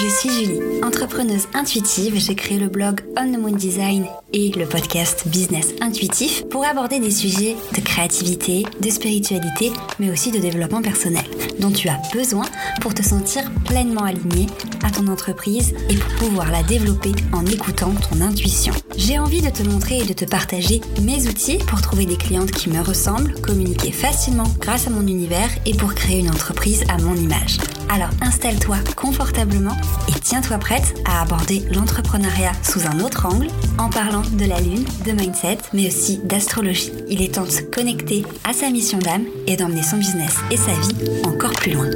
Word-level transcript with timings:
je 0.00 0.08
suis 0.08 0.30
Julie, 0.30 0.82
entrepreneuse 0.82 1.46
intuitive. 1.52 2.14
J'ai 2.16 2.34
créé 2.34 2.58
le 2.58 2.68
blog 2.68 3.02
On 3.18 3.30
the 3.30 3.38
Moon 3.38 3.54
Design 3.54 4.06
et 4.32 4.50
le 4.50 4.64
podcast 4.64 5.28
Business 5.28 5.74
Intuitif 5.82 6.44
pour 6.48 6.64
aborder 6.64 6.98
des 7.00 7.10
sujets 7.10 7.54
de 7.74 7.80
créativité, 7.80 8.64
de 8.80 8.88
spiritualité, 8.88 9.72
mais 9.98 10.10
aussi 10.10 10.30
de 10.30 10.38
développement 10.38 10.80
personnel 10.80 11.24
dont 11.58 11.70
tu 11.70 11.88
as 11.88 12.00
besoin 12.14 12.46
pour 12.80 12.94
te 12.94 13.02
sentir 13.02 13.50
pleinement 13.66 14.04
aligné 14.04 14.46
à 14.82 14.90
ton 14.90 15.06
entreprise 15.08 15.74
et 15.90 15.96
pour 15.96 16.28
pouvoir 16.28 16.50
la 16.50 16.62
développer 16.62 17.12
en 17.32 17.44
écoutant 17.44 17.92
ton 17.92 18.22
intuition. 18.22 18.72
J'ai 18.96 19.18
envie 19.18 19.42
de 19.42 19.50
te 19.50 19.62
montrer 19.62 19.98
et 19.98 20.06
de 20.06 20.14
te 20.14 20.24
partager 20.24 20.80
mes 21.02 21.28
outils 21.28 21.58
pour 21.66 21.82
trouver 21.82 22.06
des 22.06 22.16
clientes 22.16 22.52
qui 22.52 22.70
me 22.70 22.80
ressemblent, 22.80 23.38
communiquer 23.42 23.92
facilement 23.92 24.50
grâce 24.60 24.86
à 24.86 24.90
mon 24.90 25.06
univers 25.06 25.50
et 25.66 25.74
pour 25.74 25.94
créer 25.94 26.20
une 26.20 26.30
entreprise 26.30 26.84
à 26.88 26.96
mon 27.02 27.14
image. 27.16 27.58
Alors 27.92 28.10
installe-toi 28.22 28.76
confortablement 28.94 29.76
et 30.08 30.20
tiens-toi 30.20 30.58
prête 30.58 30.94
à 31.04 31.22
aborder 31.22 31.64
l'entrepreneuriat 31.72 32.52
sous 32.62 32.86
un 32.86 33.00
autre 33.00 33.26
angle 33.26 33.48
en 33.78 33.90
parlant 33.90 34.22
de 34.22 34.44
la 34.44 34.60
lune, 34.60 34.84
de 35.04 35.10
mindset, 35.10 35.58
mais 35.72 35.88
aussi 35.88 36.18
d'astrologie. 36.18 36.92
Il 37.08 37.20
est 37.20 37.34
temps 37.34 37.44
de 37.44 37.50
se 37.50 37.62
connecter 37.62 38.24
à 38.44 38.52
sa 38.52 38.70
mission 38.70 38.98
d'âme 38.98 39.24
et 39.48 39.56
d'emmener 39.56 39.82
son 39.82 39.96
business 39.96 40.36
et 40.52 40.56
sa 40.56 40.72
vie 40.72 40.94
encore 41.24 41.52
plus 41.52 41.72
loin. 41.72 41.90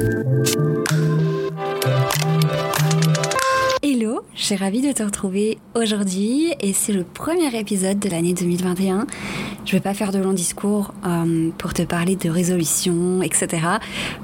Je 4.35 4.43
suis 4.43 4.55
ravie 4.55 4.81
de 4.81 4.91
te 4.91 5.01
retrouver 5.01 5.57
aujourd'hui 5.75 6.53
et 6.59 6.73
c'est 6.73 6.91
le 6.91 7.05
premier 7.05 7.57
épisode 7.57 7.99
de 7.99 8.09
l'année 8.09 8.33
2021. 8.33 9.07
Je 9.65 9.71
vais 9.71 9.79
pas 9.79 9.93
faire 9.93 10.11
de 10.11 10.19
long 10.19 10.33
discours 10.33 10.93
euh, 11.05 11.51
pour 11.57 11.73
te 11.73 11.83
parler 11.83 12.17
de 12.17 12.29
résolution, 12.29 13.21
etc. 13.21 13.65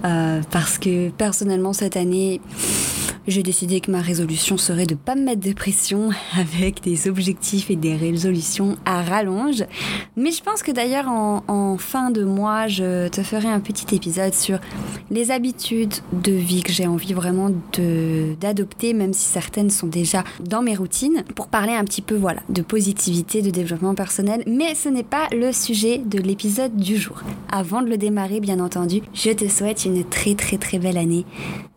Euh, 0.03 0.41
parce 0.51 0.77
que 0.77 1.09
personnellement 1.11 1.71
cette 1.71 1.95
année, 1.95 2.41
j'ai 3.27 3.43
décidé 3.43 3.81
que 3.81 3.91
ma 3.91 4.01
résolution 4.01 4.57
serait 4.57 4.85
de 4.85 4.95
pas 4.95 5.15
me 5.15 5.23
mettre 5.23 5.41
de 5.41 5.53
pression 5.53 6.09
avec 6.37 6.81
des 6.81 7.07
objectifs 7.07 7.69
et 7.69 7.75
des 7.75 7.95
résolutions 7.95 8.77
à 8.85 9.03
rallonge. 9.03 9.63
Mais 10.15 10.31
je 10.31 10.41
pense 10.41 10.63
que 10.63 10.71
d'ailleurs 10.71 11.07
en, 11.07 11.77
fin 11.77 12.11
de 12.11 12.23
mois, 12.23 12.67
je 12.67 13.07
te 13.09 13.21
ferai 13.21 13.47
un 13.47 13.59
petit 13.59 13.95
épisode 13.95 14.33
sur 14.33 14.59
les 15.09 15.31
habitudes 15.31 15.93
de 16.13 16.31
vie 16.31 16.63
que 16.63 16.71
j'ai 16.71 16.87
envie 16.87 17.13
vraiment 17.13 17.51
d'adopter, 18.39 18.93
même 18.93 19.13
si 19.13 19.25
certaines 19.25 19.69
sont 19.69 19.87
déjà 19.87 20.23
dans 20.39 20.61
mes 20.61 20.75
routines, 20.75 21.23
pour 21.35 21.47
parler 21.47 21.73
un 21.73 21.83
petit 21.83 22.01
peu 22.01 22.15
voilà 22.15 22.41
de 22.49 22.61
positivité, 22.61 23.41
de 23.41 23.51
développement 23.51 23.95
personnel. 23.95 24.43
Mais 24.47 24.75
ce 24.75 24.89
n'est 24.89 25.03
pas 25.03 25.27
le 25.31 25.51
sujet 25.53 25.99
de 25.99 26.19
l'épisode 26.19 26.75
du 26.75 26.97
jour. 26.97 27.21
Avant 27.51 27.81
de 27.81 27.89
le 27.89 27.97
démarrer, 27.97 28.39
bien 28.39 28.59
entendu, 28.59 29.01
je 29.13 29.31
te 29.31 29.47
souhaite 29.47 29.85
une 29.85 30.03
très 30.03 30.35
très 30.35 30.57
très 30.57 30.79
belle 30.79 30.97
année 30.97 31.25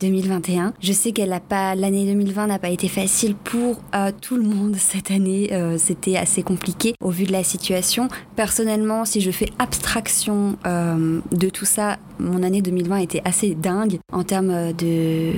2021. 0.01 0.73
Je 0.81 0.93
sais 0.93 1.13
qu'elle 1.13 1.34
l'année 1.51 2.07
2020 2.07 2.47
n'a 2.47 2.59
pas 2.59 2.69
été 2.69 2.89
facile 2.89 3.35
pour 3.35 3.81
euh, 3.95 4.11
tout 4.21 4.37
le 4.37 4.43
monde 4.43 4.77
cette 4.79 5.11
année. 5.11 5.51
Euh, 5.53 5.77
C'était 5.79 6.17
assez 6.17 6.43
compliqué 6.43 6.95
au 7.01 7.11
vu 7.11 7.25
de 7.25 7.33
la 7.33 7.43
situation. 7.43 8.09
Personnellement, 8.37 9.05
si 9.05 9.21
je 9.21 9.31
fais 9.31 9.49
abstraction 9.59 10.57
euh, 10.67 11.21
de 11.33 11.49
tout 11.49 11.65
ça, 11.65 11.99
mon 12.19 12.43
année 12.43 12.63
2020 12.63 12.97
était 12.99 13.23
assez 13.25 13.55
dingue 13.55 13.99
en 14.13 14.23
termes 14.25 14.73
de 14.73 15.33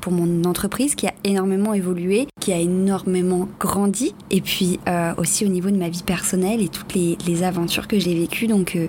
pour 0.00 0.12
mon 0.12 0.44
entreprise 0.44 0.94
qui 0.94 1.06
a 1.06 1.14
énormément 1.24 1.74
évolué, 1.74 2.26
qui 2.40 2.52
a 2.52 2.58
énormément 2.58 3.48
grandi, 3.60 4.14
et 4.30 4.40
puis 4.40 4.80
euh, 4.88 5.12
aussi 5.16 5.44
au 5.44 5.48
niveau 5.48 5.70
de 5.70 5.76
ma 5.76 5.88
vie 5.88 6.02
personnelle 6.02 6.62
et 6.62 6.68
toutes 6.68 6.94
les, 6.94 7.16
aventures 7.42 7.86
que 7.86 7.98
j'ai 7.98 8.14
vécues. 8.14 8.48
Donc, 8.48 8.74
euh, 8.74 8.88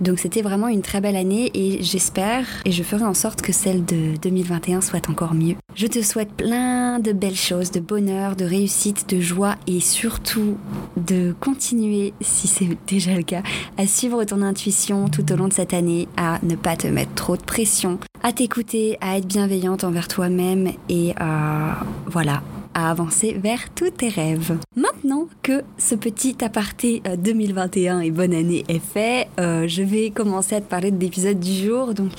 donc 0.00 0.18
c'était 0.18 0.42
vraiment 0.42 0.68
une 0.68 0.82
très 0.82 1.00
belle 1.00 1.16
année 1.16 1.50
et 1.54 1.82
j'espère 1.82 2.46
et 2.64 2.72
je 2.72 2.82
ferai 2.82 3.04
en 3.04 3.14
sorte 3.14 3.40
que 3.40 3.52
celle 3.52 3.84
de 3.84 4.16
2021 4.20 4.80
soit 4.80 5.08
encore 5.08 5.34
mieux. 5.34 5.54
Je 5.76 5.86
te 5.86 6.02
souhaite 6.02 6.32
plein 6.32 6.98
de 6.98 7.12
belles 7.12 7.36
choses, 7.36 7.70
de 7.70 7.80
bonheur, 7.80 8.34
de 8.34 8.44
réussite, 8.44 9.08
de 9.08 9.20
joie 9.20 9.56
et 9.66 9.80
surtout 9.80 10.56
de 10.96 11.34
continuer, 11.38 12.14
si 12.20 12.48
c'est 12.48 12.68
déjà 12.86 13.14
le 13.14 13.22
cas, 13.22 13.42
à 13.78 13.86
suivre 13.86 14.24
ton 14.24 14.42
intuition 14.42 15.08
tout 15.08 15.30
au 15.32 15.36
long 15.36 15.48
de 15.48 15.52
cette 15.52 15.74
année, 15.74 16.08
à 16.16 16.38
ne 16.42 16.56
pas 16.56 16.76
te 16.76 16.86
mettre 16.86 17.14
trop 17.14 17.36
de 17.36 17.42
pression, 17.42 17.98
à 18.22 18.32
t'écouter, 18.32 18.96
à 19.00 19.18
être 19.18 19.26
bienveillante 19.26 19.84
envers 19.84 20.08
toi-même 20.08 20.43
et 20.88 21.14
à, 21.18 21.76
voilà, 22.06 22.42
à 22.74 22.90
avancer 22.90 23.36
vers 23.40 23.72
tous 23.74 23.90
tes 23.90 24.08
rêves. 24.08 24.58
Maintenant 24.76 25.28
que 25.42 25.62
ce 25.78 25.94
petit 25.94 26.36
aparté 26.44 27.02
2021 27.18 28.00
et 28.00 28.10
bonne 28.10 28.34
année 28.34 28.64
est 28.68 28.82
fait, 28.82 29.28
euh, 29.38 29.66
je 29.68 29.82
vais 29.82 30.10
commencer 30.10 30.56
à 30.56 30.60
te 30.60 30.68
parler 30.68 30.90
de 30.90 31.00
l'épisode 31.00 31.38
du 31.38 31.52
jour. 31.52 31.94
Donc 31.94 32.10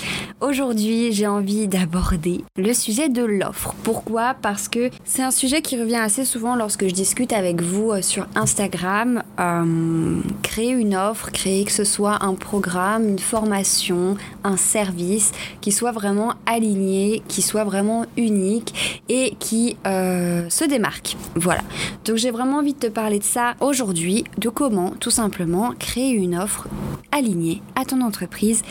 aujourd'hui, 0.42 1.12
j'ai 1.12 1.28
envie 1.28 1.68
d'aborder 1.68 2.44
le 2.58 2.74
sujet 2.74 3.10
de 3.10 3.24
l'offre. 3.24 3.76
Pourquoi? 3.84 4.36
Parce 4.42 4.68
que 4.68 4.90
c'est 5.04 5.24
un 5.24 5.32
sujet 5.32 5.62
qui 5.62 5.80
revient 5.80 5.96
assez 5.96 6.26
souvent 6.26 6.56
lorsque 6.56 6.88
je 6.88 6.94
discute 6.94 7.34
avec 7.34 7.62
vous 7.62 7.92
euh, 7.92 8.02
sur 8.02 8.28
Instagram. 8.36 9.24
Euh, 9.40 10.22
créer 10.44 10.72
une 10.72 10.96
offre, 10.96 11.32
créer 11.32 11.66
que 11.66 11.72
ce 11.72 11.84
soit 11.84 12.24
un 12.24 12.34
programme, 12.36 13.08
une 13.10 13.20
formation, 13.20 14.18
un 14.44 14.58
service 14.58 15.32
qui 15.62 15.72
soit 15.72 15.92
vraiment 15.92 16.34
aligné, 16.46 17.22
qui 17.28 17.42
soit 17.42 17.64
vraiment 17.64 18.06
unique 18.18 19.04
et 19.10 19.36
qui 19.40 19.78
euh, 19.86 20.45
se 20.50 20.66
démarque. 20.66 21.18
Voilà. 21.36 21.62
Donc 22.06 22.18
j'ai 22.18 22.32
vraiment 22.32 22.58
envie 22.58 22.74
de 22.74 22.80
te 22.80 22.88
parler 22.88 23.20
de 23.20 23.24
ça 23.24 23.56
aujourd'hui, 23.60 24.24
de 24.38 24.50
comment 24.50 24.92
tout 25.00 25.12
simplement 25.12 25.74
créer 25.78 26.12
une 26.12 26.38
offre 26.38 26.68
alignée 27.12 27.62
à 27.76 27.86
ton 27.86 28.02
entreprise 28.02 28.62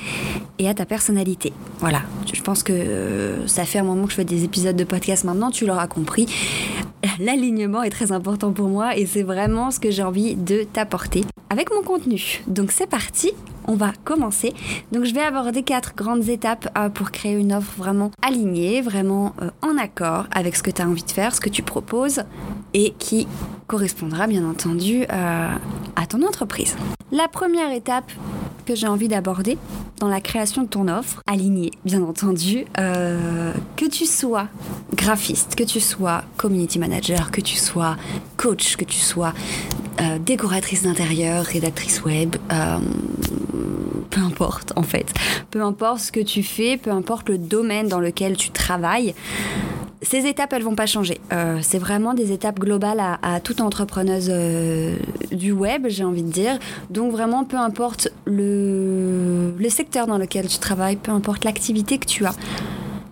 et 0.58 0.68
à 0.68 0.74
ta 0.74 0.84
personnalité. 0.86 1.52
Voilà. 1.80 2.02
Je 2.32 2.42
pense 2.42 2.62
que 2.62 2.72
euh, 2.72 3.46
ça 3.46 3.64
fait 3.64 3.78
un 3.78 3.84
moment 3.84 4.04
que 4.04 4.10
je 4.10 4.16
fais 4.16 4.24
des 4.24 4.44
épisodes 4.44 4.76
de 4.76 4.84
podcast 4.84 5.24
maintenant, 5.24 5.50
tu 5.50 5.66
l'auras 5.66 5.86
compris. 5.86 6.26
L'alignement 7.20 7.82
est 7.82 7.90
très 7.90 8.12
important 8.12 8.52
pour 8.52 8.68
moi 8.68 8.96
et 8.96 9.06
c'est 9.06 9.22
vraiment 9.22 9.70
ce 9.70 9.80
que 9.80 9.90
j'ai 9.90 10.02
envie 10.02 10.34
de 10.34 10.64
t'apporter 10.64 11.24
avec 11.50 11.72
mon 11.72 11.82
contenu. 11.82 12.42
Donc 12.46 12.72
c'est 12.72 12.88
parti, 12.88 13.32
on 13.66 13.74
va 13.74 13.92
commencer. 14.04 14.52
Donc 14.92 15.04
je 15.04 15.14
vais 15.14 15.22
aborder 15.22 15.62
quatre 15.62 15.94
grandes 15.94 16.28
étapes 16.28 16.68
euh, 16.76 16.88
pour 16.88 17.10
créer 17.10 17.34
une 17.34 17.52
offre 17.52 17.72
vraiment 17.76 18.10
alignée, 18.22 18.80
vraiment 18.80 19.34
euh, 19.42 19.50
en 19.62 19.76
accord 19.76 20.26
avec 20.32 20.56
ce 20.56 20.62
que 20.62 20.70
tu 20.70 20.82
as 20.82 20.88
envie 20.88 21.02
de 21.02 21.10
faire, 21.10 21.34
ce 21.34 21.40
que 21.40 21.48
tu 21.48 21.62
proposes 21.62 22.22
et 22.72 22.94
qui 22.98 23.26
correspondra 23.66 24.26
bien 24.26 24.48
entendu 24.48 25.04
euh, 25.10 25.48
à 25.96 26.06
ton 26.06 26.22
entreprise. 26.22 26.76
La 27.12 27.28
première 27.28 27.72
étape 27.72 28.10
que 28.66 28.74
j'ai 28.74 28.86
envie 28.86 29.08
d'aborder 29.08 29.58
dans 30.00 30.08
la 30.08 30.20
création 30.20 30.62
de 30.62 30.68
ton 30.68 30.88
offre, 30.88 31.20
alignée 31.26 31.70
bien 31.84 32.02
entendu, 32.02 32.64
que 32.74 33.88
tu 33.88 34.06
sois 34.06 34.48
graphiste, 34.94 35.54
que 35.54 35.62
tu 35.62 35.80
sois 35.80 36.24
community 36.38 36.78
manager, 36.78 37.30
que 37.30 37.42
tu 37.42 37.56
sois 37.56 37.96
coach, 38.38 38.76
que 38.76 38.84
tu 38.84 38.98
sois 38.98 39.34
décoratrice 40.20 40.82
d'intérieur, 40.82 41.44
rédactrice 41.44 42.02
web, 42.04 42.36
peu 44.10 44.20
importe 44.20 44.72
en 44.76 44.82
fait. 44.82 45.12
Peu 45.50 45.62
importe 45.62 46.00
ce 46.00 46.12
que 46.12 46.20
tu 46.20 46.42
fais, 46.42 46.76
peu 46.76 46.90
importe 46.90 47.28
le 47.28 47.38
domaine 47.38 47.88
dans 47.88 48.00
lequel 48.00 48.36
tu 48.36 48.50
travailles. 48.50 49.14
Ces 50.02 50.26
étapes, 50.26 50.52
elles 50.52 50.62
vont 50.62 50.74
pas 50.74 50.86
changer. 50.86 51.18
Euh, 51.32 51.58
c'est 51.62 51.78
vraiment 51.78 52.12
des 52.12 52.30
étapes 52.30 52.60
globales 52.60 53.00
à, 53.22 53.40
toute 53.40 53.62
entrepreneuse 53.62 54.28
euh, 54.30 54.96
du 55.32 55.52
web, 55.52 55.86
j'ai 55.88 56.04
envie 56.04 56.22
de 56.22 56.30
dire. 56.30 56.58
Donc 56.90 57.10
vraiment, 57.10 57.44
peu 57.44 57.56
importe 57.56 58.08
le 58.26 59.68
secteur 59.70 60.06
dans 60.06 60.18
lequel 60.18 60.46
tu 60.46 60.58
travailles, 60.58 60.96
peu 60.96 61.10
importe 61.10 61.44
l'activité 61.44 61.98
que 61.98 62.06
tu 62.06 62.26
as. 62.26 62.34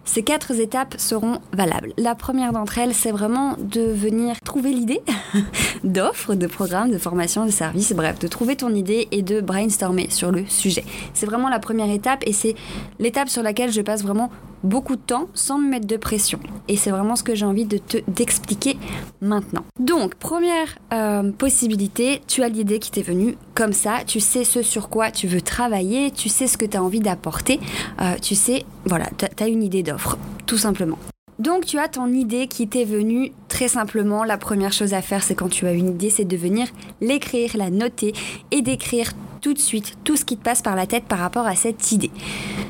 Ces 0.05 0.23
quatre 0.23 0.59
étapes 0.59 0.97
seront 0.99 1.39
valables. 1.53 1.93
La 1.97 2.15
première 2.15 2.53
d'entre 2.53 2.79
elles, 2.79 2.95
c'est 2.95 3.13
vraiment 3.13 3.57
de 3.59 3.81
venir 3.83 4.37
trouver 4.45 4.73
l'idée 4.73 5.01
d'offres, 5.85 6.35
de 6.35 6.47
programmes, 6.47 6.91
de 6.91 6.99
formation, 6.99 7.47
de 7.47 7.51
services, 7.51 7.93
bref, 7.93 8.19
de 8.19 8.27
trouver 8.29 8.57
ton 8.57 8.75
idée 8.75 9.09
et 9.13 9.23
de 9.23 9.41
brainstormer 9.41 10.11
sur 10.11 10.33
le 10.33 10.45
sujet. 10.47 10.85
C'est 11.15 11.27
vraiment 11.27 11.49
la 11.49 11.61
première 11.61 11.91
étape 11.91 12.25
et 12.27 12.33
c'est 12.33 12.57
l'étape 12.99 13.29
sur 13.29 13.43
laquelle 13.43 13.73
je 13.73 13.81
passe 13.81 14.03
vraiment 14.03 14.31
beaucoup 14.63 14.97
de 14.97 15.01
temps 15.01 15.29
sans 15.35 15.59
me 15.59 15.69
mettre 15.69 15.87
de 15.87 15.97
pression. 15.97 16.41
Et 16.69 16.77
c'est 16.77 16.91
vraiment 16.91 17.17
ce 17.17 17.23
que 17.23 17.35
j'ai 17.35 17.45
envie 17.45 17.65
de 17.65 17.79
te 17.79 17.99
d'expliquer 18.09 18.77
maintenant. 19.21 19.65
Donc, 19.79 20.15
première 20.15 20.79
euh, 20.93 21.31
possibilité, 21.33 22.23
tu 22.27 22.43
as 22.43 22.49
l'idée 22.49 22.79
qui 22.79 22.91
t'est 22.91 23.03
venue 23.03 23.37
comme 23.55 23.73
ça, 23.73 23.99
tu 24.07 24.21
sais 24.21 24.45
ce 24.45 24.63
sur 24.63 24.89
quoi 24.89 25.11
tu 25.11 25.27
veux 25.27 25.41
travailler, 25.41 26.11
tu 26.11 26.29
sais 26.29 26.47
ce 26.47 26.57
que 26.57 26.67
tu 26.67 26.77
as 26.77 26.83
envie 26.83 27.01
d'apporter, 27.01 27.61
euh, 28.01 28.15
tu 28.21 28.35
sais, 28.35 28.65
voilà, 28.85 29.07
tu 29.19 29.43
as 29.43 29.49
une 29.49 29.63
idée 29.63 29.83
d'offre, 29.83 30.19
tout 30.47 30.59
simplement. 30.59 30.99
Donc 31.39 31.65
tu 31.65 31.79
as 31.79 31.89
ton 31.89 32.09
idée 32.09 32.47
qui 32.47 32.69
t'est 32.69 32.85
venue 32.85 33.33
très 33.49 33.67
simplement. 33.67 34.23
La 34.23 34.37
première 34.37 34.73
chose 34.73 34.95
à 34.95 35.03
faire, 35.03 35.25
c'est 35.25 35.35
quand 35.35 35.49
tu 35.49 35.67
as 35.67 35.73
une 35.73 35.89
idée, 35.89 36.11
c'est 36.11 36.25
de 36.25 36.37
venir 36.37 36.69
l'écrire, 37.01 37.57
la 37.57 37.71
noter 37.71 38.13
et 38.51 38.63
d'écrire 38.63 39.13
tout 39.43 39.53
de 39.53 39.59
suite 39.59 39.99
tout 40.05 40.17
ce 40.17 40.25
qui 40.25 40.39
te 40.39 40.43
passe 40.43 40.63
par 40.63 40.77
la 40.77 40.87
tête 40.87 41.05
par 41.05 41.19
rapport 41.19 41.47
à 41.47 41.55
cette 41.55 41.93
idée. 41.93 42.11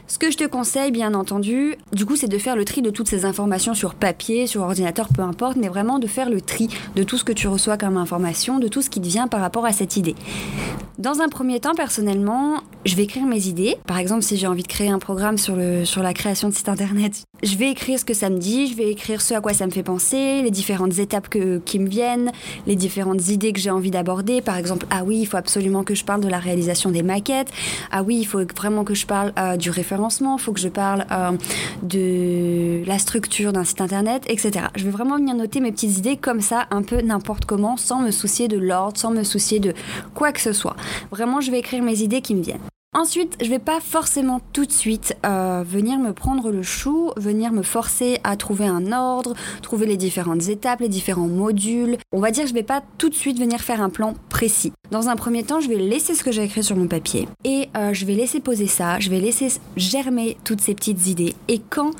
Ce 0.09 0.19
que 0.19 0.31
je 0.33 0.37
te 0.37 0.45
conseille, 0.45 0.91
bien 0.91 1.15
entendu, 1.15 1.77
du 1.93 2.05
coup, 2.05 2.17
c'est 2.17 2.29
de 2.29 2.39
faire 2.39 2.57
le 2.57 2.65
tri 2.65 2.83
de 2.83 2.91
toutes 2.91 3.09
ces 3.09 3.25
informations 3.25 3.75
sur 3.75 3.95
papier, 3.95 4.47
sur 4.47 4.63
ordinateur, 4.63 5.09
peu 5.15 5.23
importe, 5.23 5.57
mais 5.57 5.69
vraiment 5.69 5.99
de 5.99 6.07
faire 6.07 6.29
le 6.29 6.41
tri 6.41 6.69
de 6.97 7.03
tout 7.03 7.19
ce 7.19 7.25
que 7.25 7.33
tu 7.33 7.47
reçois 7.47 7.77
comme 7.77 7.97
information, 7.97 8.59
de 8.59 8.69
tout 8.69 8.83
ce 8.83 8.91
qui 8.91 9.01
te 9.01 9.07
vient 9.07 9.29
par 9.29 9.41
rapport 9.41 9.67
à 9.67 9.73
cette 9.73 9.97
idée. 9.97 10.17
Dans 10.99 11.21
un 11.21 11.29
premier 11.29 11.61
temps, 11.61 11.75
personnellement, 11.75 12.63
je 12.85 12.97
vais 12.97 13.05
écrire 13.05 13.25
mes 13.25 13.49
idées. 13.49 13.77
Par 13.87 13.99
exemple, 13.99 14.23
si 14.23 14.37
j'ai 14.37 14.47
envie 14.47 14.63
de 14.63 14.69
créer 14.69 14.89
un 14.89 14.99
programme 14.99 15.39
sur, 15.39 15.57
le, 15.57 15.85
sur 15.85 16.03
la 16.03 16.15
création 16.15 16.49
de 16.49 16.55
site 16.55 16.69
internet, 16.69 17.25
je 17.43 17.57
vais 17.57 17.71
écrire 17.71 17.99
ce 17.99 18.05
que 18.05 18.15
ça 18.15 18.31
me 18.31 18.39
dit, 18.39 18.69
je 18.69 18.77
vais 18.77 18.91
écrire 18.91 19.21
ce 19.21 19.35
à 19.35 19.41
quoi 19.41 19.53
ça 19.53 19.67
me 19.67 19.73
fait 19.73 19.83
penser, 19.83 20.43
les 20.43 20.51
différentes 20.51 20.99
étapes 20.99 21.29
que, 21.29 21.59
qui 21.59 21.79
me 21.79 21.89
viennent, 21.89 22.31
les 22.67 22.77
différentes 22.77 23.29
idées 23.29 23.53
que 23.53 23.61
j'ai 23.61 23.71
envie 23.71 23.91
d'aborder. 23.91 24.41
Par 24.41 24.57
exemple, 24.57 24.87
ah 24.91 25.03
oui, 25.05 25.19
il 25.21 25.27
faut 25.27 25.37
absolument 25.37 25.83
que 25.83 25.95
je 25.95 26.05
parle 26.05 26.21
de 26.21 26.29
la 26.29 26.39
réalisation 26.39 26.91
des 26.91 27.03
maquettes. 27.03 27.51
Ah 27.91 28.03
oui, 28.03 28.19
il 28.21 28.25
faut 28.25 28.41
vraiment 28.57 28.85
que 28.85 28.95
je 28.95 29.07
parle 29.07 29.33
euh, 29.39 29.57
du 29.57 29.71
référencement, 29.71 30.37
il 30.39 30.43
faut 30.43 30.53
que 30.53 30.61
je 30.61 30.69
parle 30.69 31.05
euh, 31.11 31.33
de 31.83 32.87
la 32.87 32.99
structure 32.99 33.53
d'un 33.53 33.65
site 33.65 33.81
internet, 33.81 34.23
etc. 34.29 34.67
Je 34.77 34.85
vais 34.85 34.91
vraiment 34.91 35.17
venir 35.17 35.35
noter 35.35 35.61
mes 35.61 35.73
petites 35.73 35.99
idées 35.99 36.17
comme 36.17 36.41
ça, 36.41 36.67
un 36.71 36.83
peu 36.83 37.01
n'importe 37.01 37.45
comment, 37.45 37.77
sans 37.77 38.01
me 38.01 38.11
soucier 38.11 38.49
de 38.49 38.59
l'ordre, 38.59 38.99
sans 38.99 39.11
me 39.11 39.25
soucier 39.25 39.59
de 39.59 39.75
quoi 40.15 40.33
que 40.33 40.41
ce 40.41 40.53
soit. 40.53 40.77
Vraiment, 41.11 41.41
je 41.41 41.51
vais 41.51 41.59
écrire 41.59 41.83
mes 41.83 42.03
idées 42.03 42.21
qui 42.21 42.35
me 42.35 42.43
viennent. 42.43 42.61
Ensuite, 42.95 43.39
je 43.43 43.49
vais 43.49 43.59
pas 43.59 43.81
forcément 43.81 44.43
tout 44.53 44.67
de 44.67 44.71
suite 44.71 45.17
euh, 45.25 45.65
venir 45.67 45.99
me 45.99 46.13
prendre 46.13 46.51
le 46.51 46.63
chou, 46.63 47.11
venir 47.17 47.51
me 47.51 47.63
forcer 47.63 48.19
à 48.23 48.37
trouver 48.37 48.67
un 48.67 48.93
ordre, 48.93 49.33
trouver 49.63 49.87
les 49.87 49.97
différentes 49.97 50.49
étapes, 50.49 50.81
les 50.81 50.91
différents 50.91 51.27
modules. 51.27 51.97
On 52.13 52.21
va 52.21 52.31
dire 52.31 52.43
que 52.43 52.51
je 52.51 52.55
vais 52.55 52.63
pas 52.63 52.83
tout 52.99 53.09
de 53.09 53.15
suite 53.15 53.39
venir 53.39 53.61
faire 53.61 53.81
un 53.81 53.89
plan 53.89 54.13
précis. 54.29 54.75
Dans 54.91 55.09
un 55.09 55.17
premier 55.17 55.43
temps, 55.43 55.59
je 55.59 55.71
vais 55.71 55.77
laisser 55.77 56.15
ce 56.15 56.23
que 56.23 56.31
j'ai 56.31 56.43
écrit 56.43 56.63
sur 56.63 56.77
mon 56.77 56.87
papier 56.87 57.27
et 57.45 57.71
euh, 57.79 57.95
je 57.95 58.05
vais 58.05 58.13
laisser 58.13 58.41
poser 58.41 58.67
ça, 58.67 59.01
je 59.01 59.09
vais 59.09 59.21
laisser 59.21 59.49
germer 59.75 60.37
toutes 60.45 60.61
ces 60.61 60.75
petites 60.75 61.07
idées. 61.07 61.35
Et 61.49 61.63
quand 61.71 61.93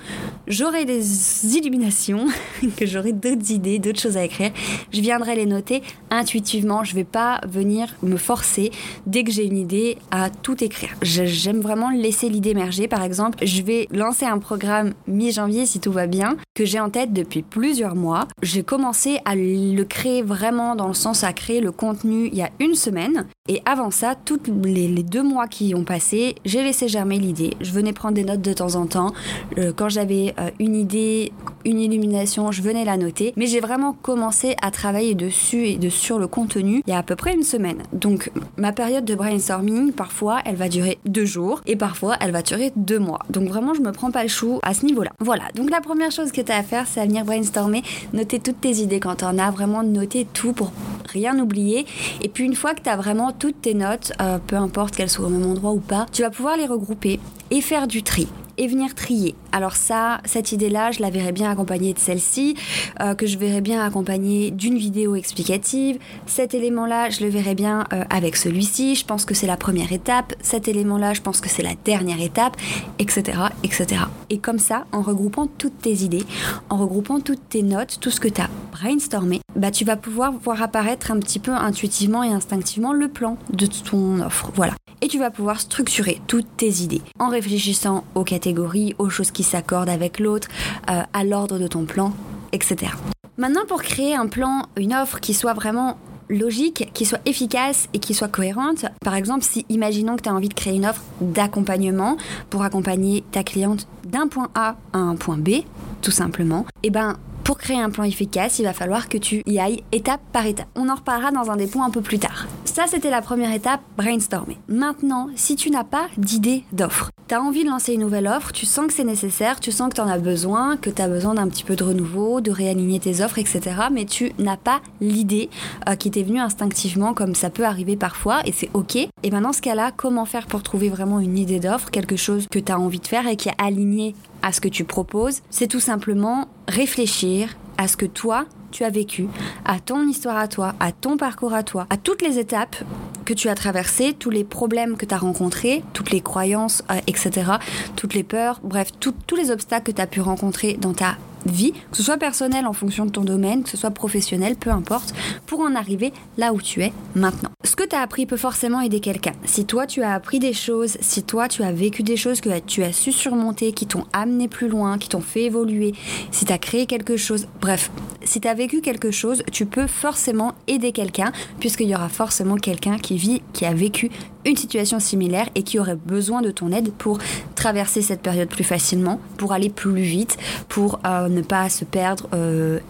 j'aurai 0.47 0.85
des 0.85 1.57
illuminations, 1.57 2.27
que 2.77 2.85
j'aurai 2.85 3.15
d'autres 3.15 3.51
idées, 3.51 3.79
d'autres 3.79 4.01
choses 4.01 4.19
à 4.19 4.25
écrire, 4.25 4.53
je 4.93 5.01
viendrai 5.01 5.37
les 5.37 5.47
noter 5.47 5.83
intuitivement. 6.11 6.85
Je 6.85 6.95
vais 6.95 7.05
pas 7.05 7.41
venir 7.49 7.95
me 8.03 8.19
forcer 8.19 8.71
dès 9.07 9.25
que 9.25 9.33
j'ai 9.33 9.47
une 9.47 9.57
idée 9.57 9.97
à 10.11 10.29
tout 10.29 10.63
écrire 10.63 10.82
J'aime 11.03 11.61
vraiment 11.61 11.91
laisser 11.91 12.29
l'idée 12.29 12.51
émerger. 12.51 12.89
Par 12.89 13.03
exemple, 13.03 13.39
je 13.45 13.63
vais 13.63 13.89
lancer 13.91 14.25
un 14.25 14.39
programme 14.39 14.93
mi-janvier 15.07 15.67
si 15.67 15.81
tout 15.81 15.93
va 15.93 16.07
bien, 16.07 16.37
que 16.55 16.65
j'ai 16.65 16.81
en 16.81 16.91
tête 16.91 17.13
depuis 17.13 17.43
plusieurs 17.43 17.95
mois. 17.95 18.29
J'ai 18.43 18.63
commencé 18.63 19.19
à 19.25 19.35
le 19.35 19.83
créer 19.85 20.23
vraiment 20.23 20.75
dans 20.75 20.89
le 20.89 20.95
sens 20.95 21.25
à 21.25 21.33
créer 21.33 21.61
le 21.61 21.73
contenu 21.73 22.29
il 22.29 22.35
y 22.35 22.43
a 22.43 22.51
une 22.61 22.75
semaine. 22.75 23.27
Et 23.49 23.61
avant 23.65 23.91
ça, 23.91 24.15
tous 24.15 24.39
les, 24.65 24.89
deux 25.03 25.23
mois 25.23 25.49
qui 25.49 25.75
ont 25.75 25.85
passé, 25.85 26.37
j'ai 26.45 26.63
laissé 26.63 26.87
germer 26.87 27.19
l'idée. 27.19 27.55
Je 27.61 27.73
venais 27.73 27.93
prendre 27.93 28.15
des 28.15 28.25
notes 28.25 28.41
de 28.41 28.53
temps 28.53 28.77
en 28.77 28.87
temps. 28.87 29.13
Euh, 29.59 29.73
quand 29.75 29.89
j'avais 29.89 30.35
euh, 30.39 30.51
une 30.61 30.77
idée, 30.77 31.33
une 31.65 31.81
illumination, 31.81 32.53
je 32.53 32.63
venais 32.63 32.85
la 32.85 32.97
noter. 32.97 33.33
Mais 33.37 33.47
j'ai 33.47 33.61
vraiment 33.61 33.95
commencé 33.95 34.55
à 34.63 34.71
travailler 34.71 35.15
dessus 35.15 35.67
et 35.67 35.91
sur 35.91 36.19
le 36.19 36.29
contenu 36.29 36.83
il 36.87 36.91
y 36.91 36.95
a 36.95 36.99
à 36.99 37.03
peu 37.03 37.17
près 37.17 37.35
une 37.35 37.43
semaine. 37.43 37.83
Donc 37.93 38.31
ma 38.57 38.73
période 38.73 39.05
de 39.05 39.15
brainstorming, 39.15 39.93
parfois, 39.93 40.41
elle 40.45 40.57
va 40.57 40.69
durer 40.73 40.99
deux 41.07 41.25
jours 41.25 41.61
et 41.67 41.77
parfois 41.77 42.17
elle 42.21 42.33
va 42.33 42.43
durer 42.43 42.73
deux 42.75 42.99
mois. 42.99 43.21
Donc 43.31 43.49
vraiment, 43.49 43.75
je 43.75 43.81
me 43.81 43.93
prends 43.93 44.11
pas 44.11 44.23
le 44.23 44.29
chou 44.29 44.59
à 44.63 44.75
ce 44.75 44.85
niveau-là. 44.87 45.13
Voilà, 45.21 45.45
donc 45.55 45.71
la 45.71 45.81
première 45.81 46.11
chose 46.11 46.33
que 46.33 46.41
tu 46.41 46.51
as 46.51 46.57
à 46.57 46.63
faire, 46.63 46.87
c'est 46.89 47.01
à 47.01 47.05
venir 47.05 47.25
brainstormer, 47.25 47.83
noter 48.13 48.41
toutes 48.41 48.61
tes 48.61 48.77
idées 48.77 48.99
quand 48.99 49.17
tu 49.17 49.25
en 49.25 49.39
as, 49.39 49.51
vraiment 49.51 49.83
noter 49.83 50.27
tout 50.33 50.53
pour 50.53 50.73
rien 51.09 51.39
oublier. 51.39 51.87
Et 52.23 52.29
puis 52.29 52.45
une 52.45 52.57
fois 52.57 52.75
que 52.75 52.83
tu 52.83 52.89
as 52.89 52.97
vraiment 52.97 53.33
toutes 53.33 53.61
tes 53.61 53.75
notes, 53.75 54.13
euh, 54.21 54.39
peu 54.45 54.57
importe 54.57 54.97
qu'elles 54.97 55.11
soient 55.11 55.27
au 55.27 55.31
même 55.31 55.47
endroit 55.47 55.73
ou 55.73 55.81
pas, 55.81 56.07
tu 56.11 56.23
vas 56.23 56.31
pouvoir 56.31 56.57
les 56.57 56.67
regrouper 56.67 57.21
et 57.51 57.61
faire 57.61 57.87
du 57.87 58.03
tri 58.03 58.27
et 58.63 58.69
venir 58.69 58.95
trier. 58.95 59.35
Alors 59.51 59.75
ça, 59.75 60.21
cette 60.25 60.53
idée-là, 60.53 60.93
je 60.93 61.03
la 61.03 61.11
verrais 61.11 61.33
bien 61.33 61.51
accompagnée 61.51 61.93
de 61.93 61.99
celle-ci, 61.99 62.55
euh, 63.01 63.17
que 63.17 63.27
je 63.27 63.37
verrais 63.37 63.61
bien 63.61 63.85
accompagnée 63.85 64.53
d'une 64.53 64.79
vidéo 64.79 65.17
explicative. 65.17 65.99
Cet 66.27 66.55
élément-là, 66.55 67.11
je 67.11 67.25
le 67.25 67.29
verrais 67.29 67.57
bien 67.57 67.85
euh, 67.93 68.05
avec 68.09 68.37
celui-ci. 68.37 68.95
Je 68.95 69.05
pense 69.05 69.25
que 69.25 69.35
c'est 69.35 69.49
la 69.49 69.57
première 69.57 69.93
étape. 69.93 70.35
Cet 70.43 70.69
élément-là, 70.69 71.13
je 71.13 71.23
pense 71.23 71.41
que 71.41 71.49
c'est 71.49 71.65
la 71.65 71.75
dernière 71.85 72.21
étape, 72.21 72.57
etc., 73.01 73.39
etc. 73.65 74.03
Et 74.31 74.39
comme 74.39 74.61
ça, 74.61 74.85
en 74.93 75.03
regroupant 75.03 75.49
toutes 75.49 75.79
tes 75.83 76.05
idées, 76.05 76.25
en 76.71 76.77
regroupant 76.77 77.19
toutes 77.19 77.49
tes 77.49 77.65
notes, 77.65 77.99
tout 78.01 78.11
ce 78.11 78.21
que 78.21 78.29
tu 78.29 78.41
as 78.41 78.49
brainstormé, 78.71 79.41
bah 79.57 79.73
tu 79.73 79.85
vas 79.85 79.97
pouvoir 79.97 80.33
voir 80.33 80.63
apparaître 80.63 81.11
un 81.11 81.19
petit 81.19 81.41
peu 81.41 81.51
intuitivement 81.51 82.23
et 82.23 82.31
instinctivement 82.31 82.93
le 82.93 83.09
plan 83.09 83.39
de 83.53 83.67
ton 83.67 84.21
offre. 84.21 84.53
Voilà. 84.55 84.75
Et 85.03 85.09
tu 85.09 85.19
vas 85.19 85.33
pouvoir 85.33 85.61
structurer 85.61 86.21
toutes 86.29 86.47
tes 86.57 86.71
idées 86.83 87.03
en 87.19 87.29
réfléchissant 87.29 88.05
aux 88.15 88.23
catégories, 88.23 88.95
aux 88.99 89.11
choses 89.11 89.33
qui 89.33 89.43
s'accordent 89.43 89.89
avec 89.89 90.21
l'autre, 90.21 90.47
euh, 90.89 91.03
à 91.13 91.25
l'ordre 91.25 91.59
de 91.59 91.67
ton 91.67 91.85
plan, 91.85 92.13
etc. 92.53 92.93
Maintenant, 93.37 93.67
pour 93.67 93.83
créer 93.83 94.15
un 94.15 94.29
plan, 94.29 94.67
une 94.77 94.95
offre 94.95 95.19
qui 95.19 95.35
soit 95.35 95.55
vraiment 95.55 95.99
logique, 96.29 96.89
qui 96.95 97.05
soit 97.05 97.21
efficace 97.27 97.89
et 97.95 97.99
qui 97.99 98.15
soit 98.15 98.29
cohérente. 98.29 98.87
Par 99.05 99.17
exemple, 99.17 99.43
si 99.43 99.67
imaginons 99.69 100.15
que 100.15 100.23
tu 100.23 100.29
as 100.29 100.35
envie 100.35 100.49
de 100.49 100.55
créer 100.55 100.75
une 100.75 100.87
offre 100.87 101.03
d'accompagnement 101.21 102.17
pour 102.49 102.63
accompagner 102.63 103.25
ta 103.33 103.43
cliente 103.43 103.89
d'un 104.05 104.29
point 104.29 104.51
A 104.55 104.77
à 104.93 104.99
un 104.99 105.17
point 105.17 105.37
B, 105.37 105.63
tout 106.01 106.13
simplement, 106.13 106.65
et 106.83 106.89
eh 106.89 106.91
ben 106.91 107.17
pour 107.45 107.59
créer 107.59 107.81
un 107.81 107.91
plan 107.91 108.05
efficace, 108.05 108.59
il 108.59 108.65
va 108.65 108.73
falloir 108.73 109.09
que 109.09 109.19
tu 109.19 109.43
y 109.47 109.59
ailles 109.59 109.83
étape 109.93 110.21
par 110.33 110.47
étape. 110.47 110.67
On 110.75 110.89
en 110.89 110.95
reparlera 110.95 111.31
dans 111.31 111.51
un 111.51 111.57
des 111.57 111.67
points 111.67 111.87
un 111.87 111.91
peu 111.91 112.01
plus 112.01 112.19
tard. 112.19 112.47
Ça, 112.65 112.85
c'était 112.89 113.11
la 113.11 113.21
première 113.21 113.53
étape, 113.53 113.81
brainstormer. 113.97 114.59
Maintenant, 114.69 115.29
si 115.37 115.57
tu 115.57 115.71
n'as 115.71 115.85
pas 115.85 116.07
d'idée 116.17 116.65
d'offre, 116.73 117.11
tu 117.29 117.35
as 117.35 117.43
envie 117.43 117.65
de 117.65 117.69
lancer 117.69 117.95
une 117.95 118.01
nouvelle 118.01 118.27
offre, 118.27 118.53
tu 118.53 118.65
sens 118.65 118.87
que 118.87 118.93
c'est 118.93 119.05
nécessaire, 119.05 119.61
tu 119.61 119.73
sens 119.73 119.91
que 119.91 119.97
tu 119.97 120.01
en 120.01 120.09
as 120.09 120.19
besoin, 120.19 120.77
que 120.77 120.89
tu 120.89 121.03
as 121.03 121.09
besoin 121.09 121.35
d'un 121.35 121.49
petit 121.49 121.65
peu 121.65 121.77
de 121.77 121.85
renouveau, 121.85 122.41
de 122.41 122.51
réaligner 122.51 123.01
tes 123.01 123.23
offres, 123.23 123.39
etc. 123.39 123.61
Mais 123.93 124.05
tu 124.05 124.33
n'as 124.39 124.57
pas 124.57 124.81
l'idée 125.01 125.51
euh, 125.89 125.97
qui 125.97 126.11
t'est 126.11 126.23
venue 126.23 126.41
instinctivement, 126.41 127.15
comme 127.15 127.35
ça 127.35 127.51
peut 127.51 127.65
arriver 127.65 127.97
parfois, 127.97 128.41
et 128.47 128.53
c'est 128.53 128.71
ok. 128.75 128.97
Et 128.97 129.11
maintenant, 129.25 129.43
dans 129.43 129.53
ce 129.53 129.63
cas-là, 129.63 129.91
comment 129.95 130.25
faire 130.25 130.47
pour 130.47 130.63
trouver 130.63 130.89
vraiment 130.89 131.19
une 131.19 131.37
idée 131.37 131.59
d'offre, 131.59 131.91
quelque 131.91 132.17
chose 132.17 132.47
que 132.51 132.59
tu 132.61 132.71
as 132.71 132.79
envie 132.79 133.01
de 133.01 133.07
faire 133.07 133.27
et 133.27 133.37
qui 133.37 133.49
est 133.49 133.55
aligné 133.59 134.15
à 134.43 134.53
ce 134.53 134.61
que 134.61 134.69
tu 134.69 134.85
proposes, 134.85 135.41
c'est 135.51 135.69
tout 135.69 135.81
simplement 135.81 136.49
réfléchir 136.69 137.57
à 137.79 137.89
ce 137.89 137.97
que 137.97 138.07
toi, 138.07 138.45
tu 138.71 138.85
as 138.85 138.91
vécu, 138.91 139.29
à 139.65 139.81
ton 139.81 140.07
histoire 140.07 140.37
à 140.37 140.49
toi, 140.49 140.75
à 140.81 140.93
ton 140.93 141.17
parcours 141.17 141.55
à 141.55 141.63
toi, 141.63 141.87
à 141.91 141.97
toutes 141.97 142.23
les 142.23 142.39
étapes 142.39 142.77
que 143.25 143.35
tu 143.35 143.49
as 143.49 143.55
traversées, 143.55 144.15
tous 144.19 144.31
les 144.31 144.45
problèmes 144.45 144.97
que 144.97 145.07
tu 145.07 145.15
as 145.15 145.19
rencontrés, 145.19 145.85
toutes 145.93 146.11
les 146.11 146.21
croyances, 146.21 146.83
euh, 146.91 147.01
etc., 147.07 147.53
toutes 147.97 148.15
les 148.15 148.25
peurs, 148.25 148.61
bref, 148.63 148.89
tous 148.99 149.37
les 149.37 149.51
obstacles 149.51 149.93
que 149.93 149.97
tu 149.97 150.03
as 150.03 150.07
pu 150.07 150.21
rencontrer 150.21 150.77
dans 150.81 150.95
ta 150.95 151.17
vie, 151.47 151.73
que 151.73 151.97
ce 151.97 152.03
soit 152.03 152.19
personnel 152.19 152.67
en 152.67 152.73
fonction 152.73 153.05
de 153.05 153.11
ton 153.11 153.23
domaine, 153.23 153.63
que 153.63 153.69
ce 153.69 153.77
soit 153.77 153.91
professionnel, 153.91 154.57
peu 154.57 154.71
importe, 154.71 155.15
pour 155.47 155.61
en 155.61 155.75
arriver 155.75 156.13
là 156.39 156.53
où 156.53 156.61
tu 156.61 156.83
es 156.83 156.93
maintenant. 157.15 157.51
Ce 157.73 157.77
que 157.77 157.85
tu 157.85 157.97
as 157.97 158.03
appris 158.03 158.27
peut 158.27 158.37
forcément 158.37 158.83
aider 158.83 159.01
quelqu'un. 159.01 159.33
Si 159.47 159.65
toi 159.65 159.87
tu 159.87 160.03
as 160.03 160.13
appris 160.13 160.39
des 160.39 160.53
choses, 160.53 160.99
si 161.01 161.23
toi 161.23 161.49
tu 161.49 161.63
as 161.63 161.73
vécu 161.73 162.03
des 162.03 162.19
choses 162.19 162.43
que 162.43 162.59
tu 162.59 162.83
as 162.83 162.93
su 162.93 163.13
surmonter, 163.13 163.73
qui 163.73 163.87
t'ont 163.87 164.05
amené 164.13 164.47
plus 164.47 164.69
loin, 164.69 164.99
qui 164.99 165.09
t'ont 165.09 165.23
fait 165.23 165.45
évoluer, 165.45 165.95
si 166.33 166.45
tu 166.45 166.53
as 166.53 166.59
créé 166.59 166.85
quelque 166.85 167.17
chose, 167.17 167.47
bref, 167.63 167.91
si 168.25 168.43
tu 168.43 168.49
as 168.49 168.53
vécu 168.53 168.83
quelque 168.83 169.11
chose, 169.11 169.43
tu 169.51 169.65
peux 169.65 169.87
forcément 169.87 170.53
aider 170.67 170.93
quelqu'un, 170.93 171.33
puisqu'il 171.61 171.89
y 171.89 171.95
aura 171.95 172.11
forcément 172.11 172.57
quelqu'un 172.57 172.99
qui 172.99 173.17
vit, 173.17 173.41
qui 173.55 173.65
a 173.65 173.73
vécu 173.73 174.11
une 174.45 174.59
situation 174.59 175.01
similaire 175.01 175.49
et 175.55 175.63
qui 175.63 175.79
aurait 175.79 175.97
besoin 175.97 176.43
de 176.43 176.51
ton 176.51 176.73
aide 176.73 176.93
pour 176.93 177.21
traverser 177.55 178.03
cette 178.03 178.21
période 178.21 178.51
plus 178.51 178.65
facilement, 178.65 179.19
pour 179.39 179.55
aller 179.55 179.71
plus 179.71 180.03
vite, 180.03 180.37
pour 180.69 181.01
euh, 181.07 181.31
ne 181.31 181.41
pas 181.41 181.71
se 181.71 181.87
perdre, 181.87 182.27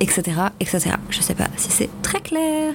etc., 0.01 0.23
euh, 0.41 0.49
etc. 0.59 0.97
Je 1.09 1.21
sais 1.21 1.35
pas 1.35 1.47
si 1.57 1.71
c'est 1.71 1.91
très 2.03 2.21
clair. 2.21 2.75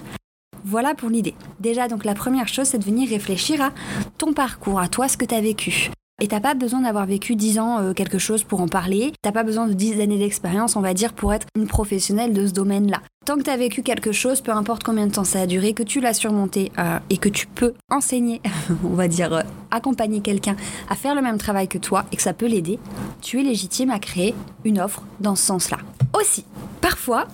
Voilà 0.70 0.94
pour 0.96 1.10
l'idée. 1.10 1.34
Déjà, 1.62 1.88
donc 1.88 2.04
la 2.04 2.14
première 2.14 2.50
chose, 2.50 2.68
c'est 2.68 2.78
de 2.78 2.84
venir 2.84 3.08
réfléchir 3.08 3.62
à 3.62 3.72
ton 4.18 4.34
parcours, 4.34 4.82
à 4.82 4.90
toi, 4.90 5.08
ce 5.08 5.16
que 5.16 5.24
tu 5.24 5.34
as 5.34 5.40
vécu. 5.40 5.92
Et 6.22 6.28
t'as 6.28 6.42
pas 6.42 6.56
besoin 6.56 6.82
d'avoir 6.82 7.06
vécu 7.06 7.38
10 7.38 7.60
ans 7.60 7.80
euh, 7.80 7.94
quelque 7.94 8.18
chose 8.18 8.44
pour 8.44 8.60
en 8.60 8.68
parler. 8.68 9.14
T'as 9.22 9.32
pas 9.32 9.44
besoin 9.44 9.68
de 9.68 9.74
10 9.74 10.02
années 10.02 10.18
d'expérience, 10.18 10.76
on 10.76 10.82
va 10.82 10.94
dire, 10.94 11.14
pour 11.14 11.34
être 11.34 11.48
une 11.56 11.68
professionnelle 11.68 12.34
de 12.34 12.46
ce 12.46 12.52
domaine-là. 12.52 13.02
Tant 13.26 13.38
que 13.38 13.44
t'as 13.44 13.56
vécu 13.56 13.82
quelque 13.82 14.12
chose, 14.12 14.42
peu 14.42 14.52
importe 14.52 14.84
combien 14.84 15.08
de 15.08 15.14
temps 15.14 15.24
ça 15.24 15.40
a 15.40 15.46
duré, 15.46 15.72
que 15.72 15.84
tu 15.84 16.02
l'as 16.02 16.14
surmonté 16.14 16.74
euh, 16.80 17.00
et 17.10 17.18
que 17.18 17.30
tu 17.30 17.48
peux 17.48 17.74
enseigner, 17.90 18.42
on 18.84 18.96
va 18.96 19.08
dire, 19.08 19.32
euh, 19.32 19.44
accompagner 19.72 20.20
quelqu'un 20.20 20.58
à 20.90 20.96
faire 20.96 21.16
le 21.16 21.22
même 21.22 21.38
travail 21.38 21.70
que 21.70 21.78
toi 21.78 22.04
et 22.12 22.18
que 22.18 22.22
ça 22.22 22.34
peut 22.34 22.48
l'aider, 22.48 22.78
tu 23.22 23.40
es 23.40 23.44
légitime 23.44 23.90
à 23.90 24.00
créer 24.00 24.36
une 24.66 24.82
offre 24.82 25.04
dans 25.22 25.38
ce 25.38 25.46
sens-là. 25.46 25.78
Aussi, 26.14 26.44
parfois, 26.82 27.28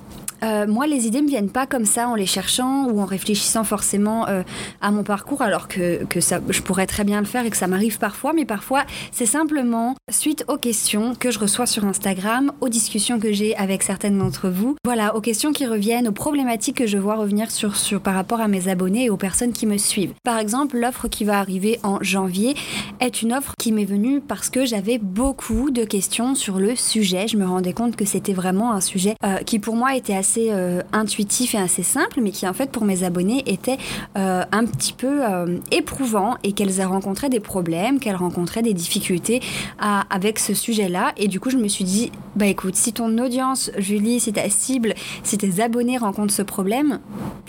euh, 0.43 0.67
moi, 0.67 0.87
les 0.87 1.07
idées 1.07 1.21
me 1.21 1.27
viennent 1.27 1.49
pas 1.49 1.65
comme 1.65 1.85
ça 1.85 2.07
en 2.07 2.15
les 2.15 2.25
cherchant 2.25 2.87
ou 2.87 2.99
en 2.99 3.05
réfléchissant 3.05 3.63
forcément 3.63 4.27
euh, 4.27 4.43
à 4.81 4.91
mon 4.91 5.03
parcours, 5.03 5.41
alors 5.41 5.67
que, 5.67 6.03
que 6.05 6.19
ça, 6.19 6.39
je 6.49 6.61
pourrais 6.61 6.85
très 6.85 7.03
bien 7.03 7.19
le 7.19 7.25
faire 7.25 7.45
et 7.45 7.49
que 7.49 7.57
ça 7.57 7.67
m'arrive 7.67 7.97
parfois, 7.97 8.33
mais 8.33 8.45
parfois 8.45 8.83
c'est 9.11 9.25
simplement 9.25 9.95
suite 10.11 10.43
aux 10.47 10.57
questions 10.57 11.15
que 11.15 11.31
je 11.31 11.39
reçois 11.39 11.65
sur 11.65 11.85
Instagram, 11.85 12.51
aux 12.61 12.69
discussions 12.69 13.19
que 13.19 13.31
j'ai 13.31 13.55
avec 13.55 13.83
certaines 13.83 14.17
d'entre 14.17 14.49
vous, 14.49 14.75
voilà, 14.85 15.15
aux 15.15 15.21
questions 15.21 15.53
qui 15.53 15.65
reviennent, 15.65 16.07
aux 16.07 16.13
problématiques 16.13 16.77
que 16.77 16.87
je 16.87 16.97
vois 16.97 17.15
revenir 17.15 17.51
sur, 17.51 17.73
par 18.01 18.13
rapport 18.13 18.41
à 18.41 18.47
mes 18.47 18.67
abonnés 18.67 19.05
et 19.05 19.09
aux 19.09 19.17
personnes 19.17 19.53
qui 19.53 19.65
me 19.65 19.77
suivent. 19.77 20.13
Par 20.23 20.39
exemple, 20.39 20.77
l'offre 20.77 21.07
qui 21.07 21.23
va 21.23 21.39
arriver 21.39 21.79
en 21.83 21.99
janvier 22.01 22.55
est 22.99 23.21
une 23.21 23.33
offre 23.33 23.53
qui 23.59 23.71
m'est 23.71 23.85
venue 23.85 24.21
parce 24.21 24.49
que 24.49 24.65
j'avais 24.65 24.97
beaucoup 24.97 25.71
de 25.71 25.83
questions 25.83 26.35
sur 26.35 26.59
le 26.59 26.75
sujet. 26.75 27.27
Je 27.27 27.37
me 27.37 27.45
rendais 27.45 27.73
compte 27.73 27.95
que 27.95 28.05
c'était 28.05 28.33
vraiment 28.33 28.73
un 28.73 28.81
sujet 28.81 29.15
euh, 29.23 29.37
qui 29.37 29.59
pour 29.59 29.75
moi 29.75 29.95
était 29.95 30.15
assez 30.15 30.32
euh, 30.37 30.81
intuitif 30.91 31.55
et 31.55 31.57
assez 31.57 31.83
simple, 31.83 32.19
mais 32.21 32.31
qui 32.31 32.47
en 32.47 32.53
fait 32.53 32.71
pour 32.71 32.85
mes 32.85 33.03
abonnés 33.03 33.43
était 33.45 33.77
euh, 34.17 34.43
un 34.51 34.65
petit 34.65 34.93
peu 34.93 35.23
euh, 35.23 35.57
éprouvant 35.71 36.35
et 36.43 36.53
qu'elles 36.53 36.81
rencontraient 36.83 37.29
des 37.29 37.39
problèmes, 37.39 37.99
qu'elles 37.99 38.15
rencontraient 38.15 38.61
des 38.61 38.73
difficultés 38.73 39.41
avec 40.09 40.39
ce 40.39 40.53
sujet-là. 40.53 41.13
Et 41.17 41.27
du 41.27 41.39
coup, 41.39 41.49
je 41.49 41.57
me 41.57 41.67
suis 41.67 41.83
dit, 41.83 42.11
bah 42.35 42.47
écoute, 42.47 42.75
si 42.75 42.93
ton 42.93 43.17
audience, 43.17 43.71
Julie, 43.77 44.19
si 44.19 44.33
ta 44.33 44.49
cible, 44.49 44.93
si 45.23 45.37
tes 45.37 45.61
abonnés 45.61 45.97
rencontrent 45.97 46.33
ce 46.33 46.41
problème, 46.41 46.99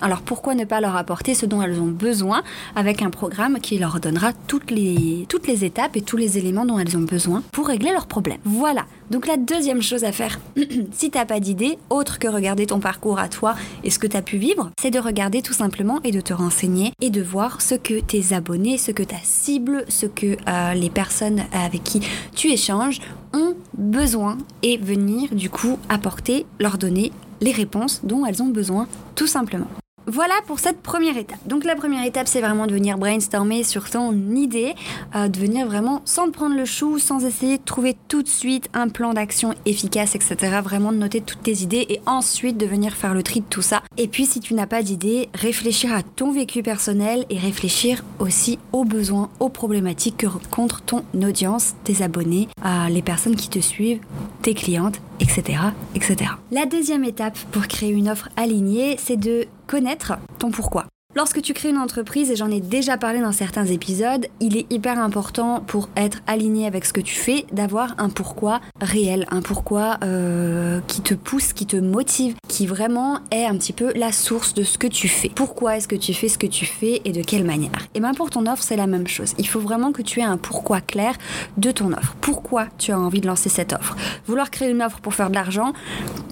alors 0.00 0.22
pourquoi 0.22 0.54
ne 0.54 0.64
pas 0.64 0.80
leur 0.80 0.96
apporter 0.96 1.34
ce 1.34 1.46
dont 1.46 1.62
elles 1.62 1.80
ont 1.80 1.86
besoin 1.86 2.42
avec 2.76 3.02
un 3.02 3.10
programme 3.10 3.58
qui 3.60 3.78
leur 3.78 4.00
donnera 4.00 4.32
toutes 4.46 4.70
les, 4.70 5.26
toutes 5.28 5.46
les 5.46 5.64
étapes 5.64 5.96
et 5.96 6.02
tous 6.02 6.16
les 6.16 6.38
éléments 6.38 6.66
dont 6.66 6.78
elles 6.78 6.96
ont 6.96 7.02
besoin 7.02 7.42
pour 7.52 7.68
régler 7.68 7.92
leurs 7.92 8.06
problèmes? 8.06 8.40
Voilà. 8.44 8.84
Donc 9.10 9.26
la 9.26 9.36
deuxième 9.36 9.82
chose 9.82 10.04
à 10.04 10.12
faire, 10.12 10.40
si 10.92 11.10
t'as 11.10 11.24
pas 11.24 11.40
d'idée, 11.40 11.78
autre 11.90 12.18
que 12.18 12.28
regarder 12.28 12.66
ton 12.66 12.80
parcours 12.80 13.18
à 13.18 13.28
toi 13.28 13.54
et 13.82 13.90
ce 13.90 13.98
que 13.98 14.06
tu 14.06 14.16
as 14.16 14.22
pu 14.22 14.38
vivre, 14.38 14.70
c'est 14.80 14.90
de 14.90 14.98
regarder 14.98 15.42
tout 15.42 15.52
simplement 15.52 16.00
et 16.04 16.10
de 16.10 16.20
te 16.20 16.32
renseigner 16.32 16.92
et 17.00 17.10
de 17.10 17.22
voir 17.22 17.60
ce 17.60 17.74
que 17.74 18.00
tes 18.00 18.32
abonnés, 18.32 18.78
ce 18.78 18.90
que 18.92 19.02
ta 19.02 19.18
cible, 19.22 19.84
ce 19.88 20.06
que 20.06 20.36
euh, 20.48 20.74
les 20.74 20.90
personnes 20.90 21.42
avec 21.52 21.84
qui 21.84 22.00
tu 22.34 22.48
échanges 22.48 23.00
ont 23.32 23.54
besoin 23.76 24.38
et 24.62 24.78
venir 24.78 25.34
du 25.34 25.50
coup 25.50 25.78
apporter, 25.88 26.46
leur 26.58 26.78
donner 26.78 27.12
les 27.40 27.52
réponses 27.52 28.00
dont 28.04 28.24
elles 28.24 28.42
ont 28.42 28.48
besoin 28.48 28.88
tout 29.14 29.26
simplement. 29.26 29.68
Voilà 30.06 30.34
pour 30.46 30.58
cette 30.58 30.82
première 30.82 31.16
étape. 31.16 31.38
Donc 31.46 31.64
la 31.64 31.76
première 31.76 32.04
étape, 32.04 32.28
c'est 32.28 32.42
vraiment 32.42 32.66
de 32.66 32.72
venir 32.72 32.98
brainstormer 32.98 33.62
sur 33.62 33.88
ton 33.88 34.12
idée, 34.34 34.74
euh, 35.16 35.28
de 35.28 35.38
venir 35.38 35.66
vraiment 35.66 36.02
sans 36.04 36.30
prendre 36.30 36.56
le 36.56 36.66
chou, 36.66 36.98
sans 36.98 37.24
essayer 37.24 37.56
de 37.56 37.64
trouver 37.64 37.96
tout 38.08 38.22
de 38.22 38.28
suite 38.28 38.68
un 38.74 38.88
plan 38.88 39.14
d'action 39.14 39.54
efficace, 39.64 40.14
etc. 40.14 40.60
Vraiment 40.62 40.92
de 40.92 40.98
noter 40.98 41.22
toutes 41.22 41.42
tes 41.42 41.62
idées 41.62 41.86
et 41.88 42.00
ensuite 42.04 42.58
de 42.58 42.66
venir 42.66 42.92
faire 42.92 43.14
le 43.14 43.22
tri 43.22 43.40
de 43.40 43.46
tout 43.48 43.62
ça. 43.62 43.82
Et 43.96 44.06
puis 44.06 44.26
si 44.26 44.40
tu 44.40 44.52
n'as 44.52 44.66
pas 44.66 44.82
d'idée, 44.82 45.30
réfléchir 45.32 45.92
à 45.94 46.02
ton 46.02 46.32
vécu 46.32 46.62
personnel 46.62 47.24
et 47.30 47.38
réfléchir 47.38 48.04
aussi 48.18 48.58
aux 48.72 48.84
besoins, 48.84 49.30
aux 49.40 49.48
problématiques 49.48 50.18
que 50.18 50.26
rencontre 50.26 50.82
ton 50.82 51.02
audience, 51.14 51.74
tes 51.84 52.02
abonnés, 52.02 52.48
euh, 52.64 52.88
les 52.88 53.02
personnes 53.02 53.36
qui 53.36 53.48
te 53.48 53.58
suivent, 53.58 54.00
tes 54.42 54.52
clientes, 54.52 55.00
etc., 55.20 55.60
etc. 55.94 56.32
La 56.50 56.66
deuxième 56.66 57.04
étape 57.04 57.38
pour 57.52 57.66
créer 57.68 57.90
une 57.90 58.10
offre 58.10 58.28
alignée, 58.36 58.96
c'est 58.98 59.16
de 59.16 59.46
connaître 59.66 60.14
ton 60.38 60.50
pourquoi. 60.50 60.86
Lorsque 61.16 61.40
tu 61.42 61.54
crées 61.54 61.68
une 61.68 61.78
entreprise, 61.78 62.32
et 62.32 62.36
j'en 62.36 62.50
ai 62.50 62.58
déjà 62.58 62.98
parlé 62.98 63.20
dans 63.20 63.30
certains 63.30 63.66
épisodes, 63.66 64.26
il 64.40 64.56
est 64.56 64.66
hyper 64.72 64.98
important 64.98 65.62
pour 65.64 65.88
être 65.96 66.18
aligné 66.26 66.66
avec 66.66 66.84
ce 66.84 66.92
que 66.92 67.00
tu 67.00 67.14
fais 67.14 67.46
d'avoir 67.52 67.94
un 67.98 68.08
pourquoi 68.08 68.60
réel, 68.80 69.24
un 69.30 69.40
pourquoi 69.40 69.98
euh, 70.02 70.80
qui 70.88 71.02
te 71.02 71.14
pousse, 71.14 71.52
qui 71.52 71.66
te 71.66 71.76
motive, 71.76 72.34
qui 72.48 72.66
vraiment 72.66 73.20
est 73.30 73.44
un 73.44 73.56
petit 73.56 73.72
peu 73.72 73.92
la 73.94 74.10
source 74.10 74.54
de 74.54 74.64
ce 74.64 74.76
que 74.76 74.88
tu 74.88 75.06
fais. 75.06 75.30
Pourquoi 75.32 75.76
est-ce 75.76 75.86
que 75.86 75.94
tu 75.94 76.14
fais 76.14 76.26
ce 76.26 76.36
que 76.36 76.48
tu 76.48 76.66
fais 76.66 77.00
et 77.04 77.12
de 77.12 77.22
quelle 77.22 77.44
manière? 77.44 77.70
Et 77.94 78.00
bien 78.00 78.12
pour 78.12 78.30
ton 78.30 78.46
offre, 78.46 78.64
c'est 78.64 78.76
la 78.76 78.88
même 78.88 79.06
chose. 79.06 79.34
Il 79.38 79.46
faut 79.46 79.60
vraiment 79.60 79.92
que 79.92 80.02
tu 80.02 80.18
aies 80.18 80.24
un 80.24 80.36
pourquoi 80.36 80.80
clair 80.80 81.14
de 81.56 81.70
ton 81.70 81.92
offre. 81.92 82.16
Pourquoi 82.20 82.66
tu 82.76 82.90
as 82.90 82.98
envie 82.98 83.20
de 83.20 83.28
lancer 83.28 83.48
cette 83.48 83.72
offre? 83.72 83.94
Vouloir 84.26 84.50
créer 84.50 84.70
une 84.70 84.82
offre 84.82 84.98
pour 85.00 85.14
faire 85.14 85.30
de 85.30 85.36
l'argent, 85.36 85.74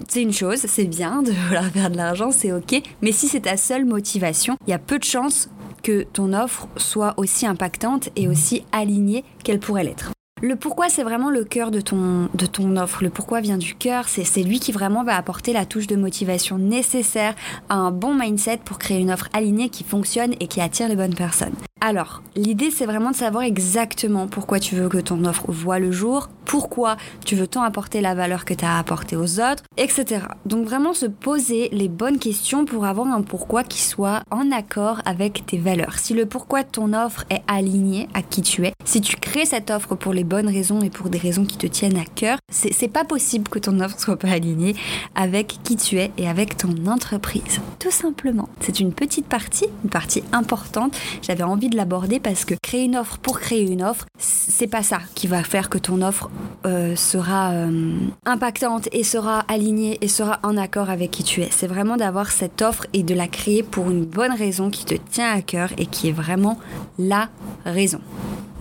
c'est 0.09 0.21
une 0.21 0.33
chose, 0.33 0.59
c'est 0.67 0.85
bien 0.85 1.23
de 1.23 1.31
vouloir 1.31 1.65
faire 1.67 1.89
de 1.89 1.97
l'argent, 1.97 2.31
c'est 2.31 2.51
ok. 2.51 2.81
Mais 3.01 3.13
si 3.13 3.29
c'est 3.29 3.41
ta 3.41 3.55
seule 3.55 3.85
motivation, 3.85 4.57
y 4.73 4.75
a 4.75 4.79
peu 4.79 4.97
de 4.97 5.03
chances 5.03 5.49
que 5.83 6.03
ton 6.03 6.33
offre 6.33 6.67
soit 6.77 7.13
aussi 7.17 7.45
impactante 7.45 8.09
et 8.15 8.27
aussi 8.27 8.65
alignée 8.71 9.23
qu'elle 9.43 9.59
pourrait 9.59 9.83
l'être. 9.83 10.12
Le 10.45 10.57
pourquoi, 10.57 10.89
c'est 10.89 11.03
vraiment 11.03 11.29
le 11.29 11.45
cœur 11.45 11.71
de 11.71 11.79
ton, 11.79 12.27
de 12.33 12.45
ton 12.45 12.75
offre. 12.75 13.01
Le 13.01 13.09
pourquoi 13.09 13.39
vient 13.39 13.57
du 13.57 13.75
cœur. 13.75 14.09
C'est 14.09 14.43
lui 14.43 14.59
qui 14.59 14.73
vraiment 14.73 15.05
va 15.05 15.15
apporter 15.15 15.53
la 15.53 15.65
touche 15.65 15.87
de 15.87 15.95
motivation 15.95 16.57
nécessaire 16.57 17.33
à 17.69 17.75
un 17.75 17.91
bon 17.91 18.13
mindset 18.13 18.57
pour 18.57 18.77
créer 18.77 18.99
une 18.99 19.09
offre 19.09 19.29
alignée 19.31 19.69
qui 19.69 19.85
fonctionne 19.85 20.33
et 20.41 20.47
qui 20.47 20.59
attire 20.59 20.89
les 20.89 20.97
bonnes 20.97 21.15
personnes. 21.15 21.55
Alors, 21.85 22.23
l'idée, 22.37 22.71
c'est 22.71 22.85
vraiment 22.85 23.11
de 23.11 23.15
savoir 23.15 23.43
exactement 23.43 24.27
pourquoi 24.27 24.61
tu 24.61 24.75
veux 24.75 24.87
que 24.87 24.99
ton 24.99 25.25
offre 25.25 25.51
voit 25.51 25.79
le 25.79 25.91
jour, 25.91 26.29
pourquoi 26.45 26.95
tu 27.25 27.35
veux 27.35 27.45
tant 27.45 27.61
apporter 27.61 27.99
la 27.99 28.15
valeur 28.15 28.45
que 28.45 28.53
tu 28.53 28.63
as 28.63 28.77
apporté 28.77 29.17
aux 29.17 29.41
autres, 29.41 29.63
etc. 29.75 30.27
Donc 30.45 30.65
vraiment 30.65 30.93
se 30.93 31.05
poser 31.05 31.67
les 31.73 31.89
bonnes 31.89 32.19
questions 32.19 32.63
pour 32.63 32.85
avoir 32.85 33.07
un 33.07 33.21
pourquoi 33.21 33.65
qui 33.65 33.81
soit 33.81 34.23
en 34.31 34.49
accord 34.51 35.01
avec 35.03 35.45
tes 35.45 35.57
valeurs. 35.57 35.99
Si 35.99 36.13
le 36.13 36.25
pourquoi 36.25 36.63
de 36.63 36.69
ton 36.69 36.93
offre 36.93 37.25
est 37.29 37.43
aligné 37.47 38.07
à 38.13 38.21
qui 38.21 38.41
tu 38.43 38.65
es, 38.65 38.71
si 38.85 39.01
tu 39.01 39.17
crées 39.17 39.45
cette 39.45 39.69
offre 39.69 39.95
pour 39.95 40.13
les 40.13 40.23
bonnes 40.33 40.49
raisons 40.49 40.81
et 40.81 40.89
pour 40.89 41.09
des 41.09 41.19
raisons 41.19 41.45
qui 41.45 41.57
te 41.57 41.67
tiennent 41.67 41.99
à 41.99 42.05
cœur, 42.05 42.39
c'est 42.49 42.87
pas 42.87 43.05
possible 43.05 43.49
que 43.49 43.59
ton 43.59 43.79
offre 43.81 43.99
soit 43.99 44.17
pas 44.17 44.29
alignée 44.29 44.75
avec 45.13 45.59
qui 45.63 45.75
tu 45.75 45.99
es 45.99 46.11
et 46.17 46.27
avec 46.27 46.57
ton 46.57 46.73
entreprise. 46.87 47.61
Tout 47.77 47.91
simplement. 47.91 48.49
C'est 48.59 48.79
une 48.79 48.93
petite 48.93 49.27
partie, 49.27 49.67
une 49.83 49.91
partie 49.91 50.23
importante. 50.31 50.97
J'avais 51.21 51.43
envie 51.43 51.69
de 51.69 51.77
l'aborder 51.77 52.19
parce 52.19 52.45
que 52.45 52.55
créer 52.63 52.85
une 52.85 52.95
offre 52.95 53.19
pour 53.19 53.39
créer 53.39 53.61
une 53.61 53.83
offre, 53.83 54.05
c'est 54.17 54.65
pas 54.65 54.81
ça 54.81 55.01
qui 55.13 55.27
va 55.27 55.43
faire 55.43 55.69
que 55.69 55.77
ton 55.77 56.01
offre 56.01 56.31
euh, 56.65 56.95
sera 56.95 57.51
euh, 57.51 57.91
impactante 58.25 58.89
et 58.91 59.03
sera 59.03 59.41
alignée 59.41 59.99
et 60.01 60.07
sera 60.07 60.39
en 60.41 60.57
accord 60.57 60.89
avec 60.89 61.11
qui 61.11 61.23
tu 61.23 61.41
es. 61.41 61.49
C'est 61.51 61.67
vraiment 61.67 61.95
d'avoir 61.95 62.31
cette 62.31 62.63
offre 62.63 62.87
et 62.93 63.03
de 63.03 63.13
la 63.13 63.27
créer 63.27 63.61
pour 63.61 63.91
une 63.91 64.03
bonne 64.03 64.33
raison 64.33 64.71
qui 64.71 64.85
te 64.85 64.95
tient 64.95 65.31
à 65.31 65.43
cœur 65.43 65.69
et 65.77 65.85
qui 65.85 66.09
est 66.09 66.11
vraiment 66.11 66.57
la 66.97 67.29
raison. 67.65 67.99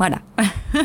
Voilà. 0.02 0.18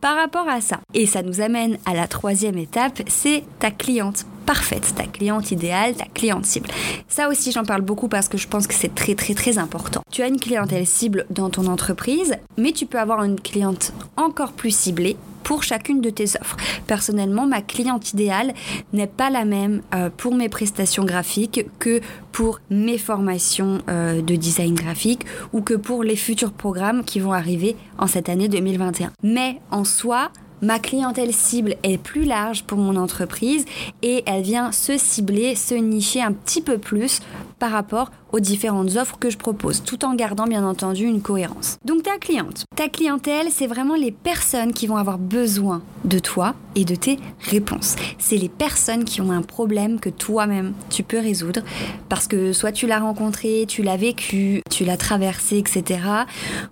Par 0.00 0.16
rapport 0.16 0.48
à 0.48 0.60
ça, 0.60 0.80
et 0.92 1.06
ça 1.06 1.22
nous 1.22 1.40
amène 1.40 1.78
à 1.86 1.94
la 1.94 2.08
troisième 2.08 2.58
étape, 2.58 3.00
c'est 3.06 3.44
ta 3.60 3.70
cliente 3.70 4.26
parfaite, 4.44 4.92
ta 4.96 5.04
cliente 5.04 5.52
idéale, 5.52 5.94
ta 5.94 6.06
cliente 6.06 6.44
cible. 6.46 6.68
Ça 7.06 7.28
aussi, 7.28 7.52
j'en 7.52 7.62
parle 7.62 7.82
beaucoup 7.82 8.08
parce 8.08 8.28
que 8.28 8.38
je 8.38 8.48
pense 8.48 8.66
que 8.66 8.74
c'est 8.74 8.92
très 8.92 9.14
très 9.14 9.34
très 9.34 9.58
important. 9.58 10.02
Tu 10.10 10.22
as 10.22 10.26
une 10.26 10.40
clientèle 10.40 10.84
cible 10.84 11.26
dans 11.30 11.48
ton 11.48 11.68
entreprise, 11.68 12.34
mais 12.58 12.72
tu 12.72 12.86
peux 12.86 12.98
avoir 12.98 13.22
une 13.22 13.38
cliente 13.38 13.92
encore 14.16 14.50
plus 14.50 14.74
ciblée 14.74 15.16
pour 15.42 15.62
chacune 15.62 16.00
de 16.00 16.10
tes 16.10 16.36
offres. 16.40 16.56
Personnellement, 16.86 17.46
ma 17.46 17.62
cliente 17.62 18.12
idéale 18.12 18.54
n'est 18.92 19.06
pas 19.06 19.30
la 19.30 19.44
même 19.44 19.82
euh, 19.94 20.10
pour 20.16 20.34
mes 20.34 20.48
prestations 20.48 21.04
graphiques 21.04 21.66
que 21.78 22.00
pour 22.32 22.60
mes 22.70 22.98
formations 22.98 23.78
euh, 23.88 24.22
de 24.22 24.36
design 24.36 24.74
graphique 24.74 25.24
ou 25.52 25.60
que 25.62 25.74
pour 25.74 26.04
les 26.04 26.16
futurs 26.16 26.52
programmes 26.52 27.04
qui 27.04 27.20
vont 27.20 27.32
arriver 27.32 27.76
en 27.98 28.06
cette 28.06 28.28
année 28.28 28.48
2021. 28.48 29.12
Mais 29.22 29.60
en 29.70 29.84
soi, 29.84 30.30
ma 30.62 30.78
clientèle 30.78 31.32
cible 31.32 31.76
est 31.82 31.98
plus 31.98 32.24
large 32.24 32.64
pour 32.64 32.78
mon 32.78 32.96
entreprise 32.96 33.64
et 34.02 34.22
elle 34.26 34.42
vient 34.42 34.72
se 34.72 34.98
cibler, 34.98 35.54
se 35.54 35.74
nicher 35.74 36.22
un 36.22 36.32
petit 36.32 36.62
peu 36.62 36.78
plus 36.78 37.20
par 37.60 37.70
rapport 37.70 38.10
aux 38.32 38.40
différentes 38.40 38.96
offres 38.96 39.18
que 39.18 39.30
je 39.30 39.38
propose, 39.38 39.82
tout 39.84 40.04
en 40.04 40.14
gardant 40.14 40.46
bien 40.46 40.66
entendu 40.66 41.04
une 41.04 41.20
cohérence. 41.20 41.78
Donc 41.84 42.02
ta 42.02 42.18
cliente, 42.18 42.64
ta 42.74 42.88
clientèle, 42.88 43.48
c'est 43.50 43.66
vraiment 43.66 43.94
les 43.94 44.10
personnes 44.10 44.72
qui 44.72 44.86
vont 44.86 44.96
avoir 44.96 45.18
besoin 45.18 45.82
de 46.04 46.18
toi 46.18 46.54
et 46.74 46.84
de 46.84 46.94
tes 46.94 47.18
réponses. 47.40 47.96
C'est 48.18 48.36
les 48.36 48.48
personnes 48.48 49.04
qui 49.04 49.20
ont 49.20 49.30
un 49.30 49.42
problème 49.42 50.00
que 50.00 50.08
toi-même 50.08 50.72
tu 50.88 51.02
peux 51.02 51.18
résoudre 51.18 51.60
parce 52.08 52.26
que 52.26 52.52
soit 52.52 52.72
tu 52.72 52.86
l'as 52.86 53.00
rencontré, 53.00 53.64
tu 53.68 53.82
l'as 53.82 53.96
vécu, 53.96 54.62
tu 54.70 54.84
l'as 54.84 54.96
traversé, 54.96 55.58
etc. 55.58 56.00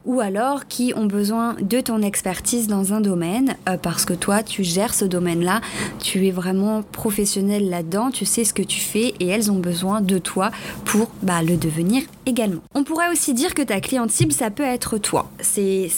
Ou 0.07 0.21
alors 0.21 0.67
qui 0.67 0.93
ont 0.97 1.07
besoin 1.07 1.57
de 1.61 1.81
ton 1.81 2.01
expertise 2.01 2.69
dans 2.69 2.95
un 2.95 3.01
domaine 3.01 3.57
euh, 3.69 3.77
parce 3.77 4.05
que 4.05 4.15
toi 4.15 4.43
tu 4.43 4.65
gères 4.65 4.95
ce 4.95 5.05
domaine-là, 5.05 5.61
tu 6.01 6.27
es 6.27 6.31
vraiment 6.31 6.83
professionnel 6.83 7.69
là-dedans, 7.69 8.11
tu 8.11 8.25
sais 8.25 8.45
ce 8.45 8.55
que 8.55 8.63
tu 8.63 8.81
fais 8.81 9.15
et 9.21 9.27
elles 9.27 9.51
ont 9.51 9.59
besoin 9.59 10.01
de 10.01 10.19
toi 10.19 10.51
pour 10.85 11.11
bah, 11.23 11.43
le 11.43 11.57
devenir 11.57 12.03
également. 12.27 12.61
On 12.75 12.85
pourrait 12.85 13.11
aussi 13.11 13.35
dire 13.35 13.55
que 13.55 13.63
ta 13.63 13.81
cliente 13.81 14.11
cible, 14.11 14.33
ça 14.33 14.51
peut 14.51 14.63
être 14.63 14.99
toi. 14.99 15.31
C'est 15.41 15.89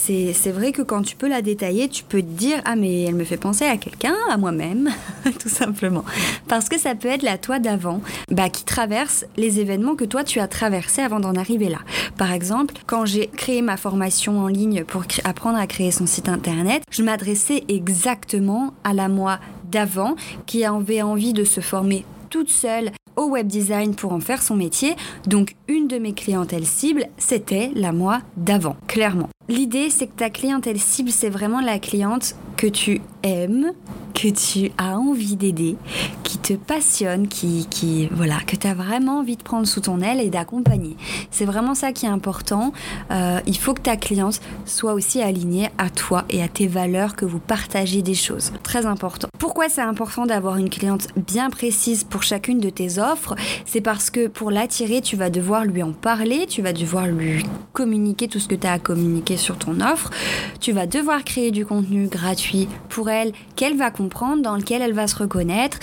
vrai 0.53 0.71
que 0.71 0.81
quand 0.81 1.01
tu 1.01 1.15
peux 1.15 1.27
la 1.27 1.41
détailler, 1.41 1.87
tu 1.89 2.03
peux 2.03 2.21
te 2.21 2.27
dire 2.27 2.61
Ah, 2.65 2.75
mais 2.75 3.03
elle 3.03 3.15
me 3.15 3.23
fait 3.23 3.37
penser 3.37 3.65
à 3.65 3.77
quelqu'un, 3.77 4.15
à 4.29 4.37
moi-même, 4.37 4.89
tout 5.39 5.49
simplement. 5.49 6.03
Parce 6.47 6.69
que 6.69 6.79
ça 6.79 6.95
peut 6.95 7.07
être 7.07 7.23
la 7.23 7.37
toi 7.37 7.59
d'avant, 7.59 8.01
bah, 8.29 8.49
qui 8.49 8.63
traverse 8.63 9.25
les 9.37 9.59
événements 9.59 9.95
que 9.95 10.05
toi 10.05 10.23
tu 10.23 10.39
as 10.39 10.47
traversés 10.47 11.01
avant 11.01 11.19
d'en 11.19 11.35
arriver 11.35 11.69
là. 11.69 11.79
Par 12.17 12.31
exemple, 12.31 12.75
quand 12.85 13.05
j'ai 13.05 13.27
créé 13.27 13.61
ma 13.61 13.77
formation 13.77 14.39
en 14.39 14.47
ligne 14.47 14.83
pour 14.83 15.03
apprendre 15.23 15.57
à 15.57 15.67
créer 15.67 15.91
son 15.91 16.05
site 16.05 16.29
internet, 16.29 16.83
je 16.91 17.03
m'adressais 17.03 17.63
exactement 17.67 18.73
à 18.83 18.93
la 18.93 19.07
moi 19.07 19.39
d'avant 19.71 20.15
qui 20.45 20.65
avait 20.65 21.01
envie 21.01 21.33
de 21.33 21.43
se 21.43 21.61
former 21.61 22.05
toute 22.29 22.49
seule 22.49 22.91
web 23.27 23.47
design 23.47 23.95
pour 23.95 24.13
en 24.13 24.19
faire 24.19 24.41
son 24.41 24.55
métier. 24.55 24.95
Donc 25.27 25.55
une 25.67 25.87
de 25.87 25.97
mes 25.97 26.13
clientèles 26.13 26.65
cibles, 26.65 27.07
c'était 27.17 27.71
la 27.75 27.91
moi 27.91 28.21
d'avant, 28.37 28.75
clairement. 28.87 29.29
L'idée, 29.49 29.89
c'est 29.89 30.07
que 30.07 30.15
ta 30.15 30.29
clientèle 30.29 30.79
cible, 30.79 31.09
c'est 31.09 31.29
vraiment 31.29 31.59
la 31.59 31.79
cliente 31.79 32.35
que 32.55 32.67
tu 32.67 33.01
aimes, 33.23 33.73
que 34.21 34.27
tu 34.27 34.71
as 34.77 34.99
envie 34.99 35.35
d'aider, 35.35 35.77
qui 36.23 36.37
te 36.37 36.53
passionne, 36.53 37.27
qui, 37.27 37.65
qui 37.71 38.07
voilà, 38.11 38.37
que 38.45 38.55
tu 38.55 38.67
as 38.67 38.75
vraiment 38.75 39.17
envie 39.19 39.35
de 39.35 39.41
prendre 39.41 39.65
sous 39.65 39.81
ton 39.81 39.99
aile 39.99 40.21
et 40.21 40.29
d'accompagner. 40.29 40.95
C'est 41.31 41.45
vraiment 41.45 41.73
ça 41.73 41.91
qui 41.91 42.05
est 42.05 42.09
important. 42.09 42.71
Euh, 43.09 43.39
il 43.47 43.57
faut 43.57 43.73
que 43.73 43.81
ta 43.81 43.97
cliente 43.97 44.39
soit 44.65 44.93
aussi 44.93 45.23
alignée 45.23 45.69
à 45.79 45.89
toi 45.89 46.25
et 46.29 46.43
à 46.43 46.47
tes 46.47 46.67
valeurs, 46.67 47.15
que 47.15 47.25
vous 47.25 47.39
partagez 47.39 48.03
des 48.03 48.13
choses. 48.13 48.53
Très 48.61 48.85
important. 48.85 49.27
Pourquoi 49.39 49.69
c'est 49.69 49.81
important 49.81 50.27
d'avoir 50.27 50.57
une 50.57 50.69
cliente 50.69 51.07
bien 51.15 51.49
précise 51.49 52.03
pour 52.03 52.21
chacune 52.21 52.59
de 52.59 52.69
tes 52.69 52.99
offres? 52.99 53.33
C'est 53.65 53.81
parce 53.81 54.11
que 54.11 54.27
pour 54.27 54.51
l'attirer, 54.51 55.01
tu 55.01 55.15
vas 55.15 55.31
devoir 55.31 55.65
lui 55.65 55.81
en 55.81 55.93
parler, 55.93 56.45
tu 56.47 56.61
vas 56.61 56.73
devoir 56.73 57.07
lui 57.07 57.43
communiquer 57.73 58.27
tout 58.27 58.39
ce 58.39 58.47
que 58.47 58.55
tu 58.55 58.67
as 58.67 58.73
à 58.73 58.79
communiquer 58.79 59.37
sur 59.37 59.57
ton 59.57 59.81
offre, 59.81 60.11
tu 60.59 60.73
vas 60.73 60.85
devoir 60.85 61.23
créer 61.23 61.49
du 61.49 61.65
contenu 61.65 62.05
gratuit 62.05 62.67
pour 62.87 63.09
elle 63.09 63.31
qu'elle 63.55 63.77
va 63.77 63.89
comprendre 63.89 64.10
dans 64.43 64.55
lequel 64.55 64.81
elle 64.81 64.93
va 64.93 65.07
se 65.07 65.15
reconnaître, 65.15 65.79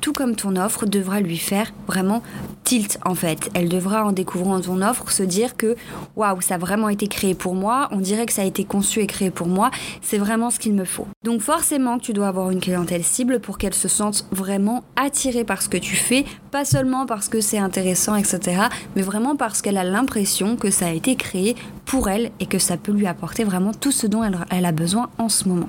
tout 0.00 0.12
comme 0.12 0.36
ton 0.36 0.56
offre 0.56 0.86
devra 0.86 1.20
lui 1.20 1.38
faire 1.38 1.72
vraiment 1.86 2.22
tilt 2.64 2.98
en 3.04 3.14
fait. 3.14 3.50
Elle 3.54 3.68
devra 3.68 4.04
en 4.04 4.12
découvrant 4.12 4.60
ton 4.60 4.82
offre 4.82 5.10
se 5.10 5.22
dire 5.22 5.56
que 5.56 5.76
waouh, 6.16 6.40
ça 6.40 6.56
a 6.56 6.58
vraiment 6.58 6.88
été 6.88 7.08
créé 7.08 7.34
pour 7.34 7.54
moi, 7.54 7.88
on 7.92 8.00
dirait 8.00 8.26
que 8.26 8.32
ça 8.32 8.42
a 8.42 8.44
été 8.44 8.64
conçu 8.64 9.00
et 9.00 9.06
créé 9.06 9.30
pour 9.30 9.46
moi, 9.46 9.70
c'est 10.02 10.18
vraiment 10.18 10.50
ce 10.50 10.58
qu'il 10.58 10.74
me 10.74 10.84
faut. 10.84 11.06
Donc 11.24 11.40
forcément 11.40 11.98
tu 11.98 12.12
dois 12.12 12.28
avoir 12.28 12.50
une 12.50 12.60
clientèle 12.60 13.04
cible 13.04 13.40
pour 13.40 13.58
qu'elle 13.58 13.74
se 13.74 13.88
sente 13.88 14.26
vraiment 14.30 14.84
attirée 14.96 15.44
par 15.44 15.62
ce 15.62 15.68
que 15.68 15.78
tu 15.78 15.96
fais, 15.96 16.24
pas 16.50 16.64
seulement 16.64 17.06
parce 17.06 17.28
que 17.28 17.40
c'est 17.40 17.58
intéressant, 17.58 18.16
etc., 18.16 18.62
mais 18.96 19.02
vraiment 19.02 19.36
parce 19.36 19.62
qu'elle 19.62 19.78
a 19.78 19.84
l'impression 19.84 20.56
que 20.56 20.70
ça 20.70 20.86
a 20.86 20.90
été 20.90 21.16
créé 21.16 21.56
pour 21.88 22.08
elle 22.08 22.30
et 22.38 22.46
que 22.46 22.58
ça 22.58 22.76
peut 22.76 22.92
lui 22.92 23.06
apporter 23.06 23.44
vraiment 23.44 23.72
tout 23.72 23.92
ce 23.92 24.06
dont 24.06 24.22
elle, 24.50 24.66
a 24.66 24.72
besoin 24.72 25.08
en 25.18 25.28
ce 25.28 25.48
moment. 25.48 25.68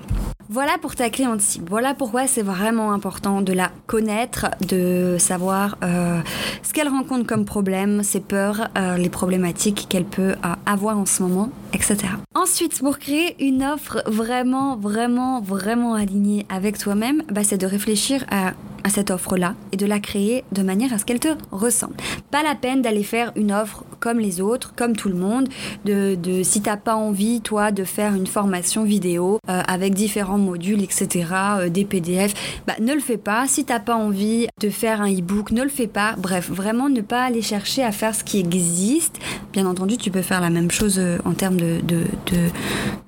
Voilà 0.50 0.78
pour 0.82 0.96
ta 0.96 1.10
cliente 1.10 1.42
cible. 1.42 1.68
Voilà 1.70 1.94
pourquoi 1.94 2.28
c'est 2.28 2.42
vraiment 2.42 2.92
important 2.92 3.42
de 3.42 3.54
la 3.54 3.72
connaître, 3.88 4.29
de 4.68 5.18
savoir 5.20 5.78
euh, 5.84 6.22
ce 6.64 6.74
qu'elle 6.74 6.88
rencontre 6.88 7.26
comme 7.26 7.46
problème, 7.46 8.04
ses 8.04 8.20
peurs, 8.20 8.70
euh, 8.78 8.98
les 8.98 9.10
problématiques 9.10 9.88
qu'elle 9.90 10.06
peut 10.06 10.36
euh, 10.44 10.56
avoir 10.66 10.98
en 10.98 11.06
ce 11.06 11.24
moment, 11.24 11.50
Ensuite, 12.36 12.80
pour 12.80 13.00
créer 13.00 13.36
une 13.44 13.64
offre 13.64 14.04
vraiment, 14.06 14.78
vraiment, 14.78 15.42
vraiment 15.42 15.94
alignée 15.94 16.46
avec 16.50 16.78
toi-même, 16.78 17.24
bah, 17.32 17.44
c'est 17.44 17.58
de 17.58 17.66
réfléchir 17.66 18.26
à 18.32 18.54
à 18.84 18.90
cette 18.90 19.12
offre-là 19.12 19.56
et 19.72 19.78
de 19.78 19.86
la 19.86 20.00
créer 20.00 20.44
de 20.52 20.62
manière 20.62 20.94
à 20.94 20.98
ce 20.98 21.06
qu'elle 21.06 21.20
te 21.20 21.30
ressemble. 21.52 21.96
Pas 22.32 22.44
la 22.44 22.56
peine 22.56 22.82
d'aller 22.82 23.04
faire 23.04 23.32
une 23.36 23.52
offre 23.52 23.84
comme 24.00 24.20
les 24.20 24.40
autres, 24.40 24.74
comme 24.76 24.96
tout 24.96 25.10
le 25.10 25.16
monde, 25.16 25.50
de, 25.86 26.16
de 26.16 26.42
si 26.44 26.62
t'as 26.62 26.78
pas 26.78 26.96
envie, 26.96 27.42
toi, 27.42 27.72
de 27.72 27.84
faire 27.84 28.16
une 28.16 28.28
formation 28.28 28.84
vidéo 28.84 29.40
euh, 29.50 29.62
avec 29.68 29.94
différents 29.94 30.38
modules, 30.38 30.82
etc., 30.82 31.26
euh, 31.60 31.70
des 31.70 31.84
PDF, 31.84 32.62
bah, 32.66 32.76
ne 32.80 32.94
le 32.94 33.02
fais 33.02 33.18
pas. 33.18 33.46
Si 33.48 33.66
t'as 33.66 33.80
pas 33.80 33.96
envie 33.96 34.48
de 34.62 34.70
faire 34.70 35.02
un 35.02 35.12
e-book, 35.12 35.52
ne 35.52 35.64
le 35.64 35.70
fais 35.70 35.88
pas. 35.88 36.16
Bref, 36.18 36.50
vraiment 36.50 36.88
ne 36.88 37.02
pas 37.02 37.24
aller 37.24 37.42
chercher 37.42 37.84
à 37.84 37.92
faire 37.92 38.16
ce 38.16 38.24
qui 38.24 38.40
existe. 38.40 39.20
Bien 39.52 39.66
entendu, 39.66 39.98
tu 39.98 40.12
peux 40.12 40.22
faire 40.22 40.40
la 40.40 40.50
même 40.50 40.72
chose 40.72 40.98
euh, 40.98 41.18
en 41.26 41.34
termes 41.34 41.59
de, 41.60 42.04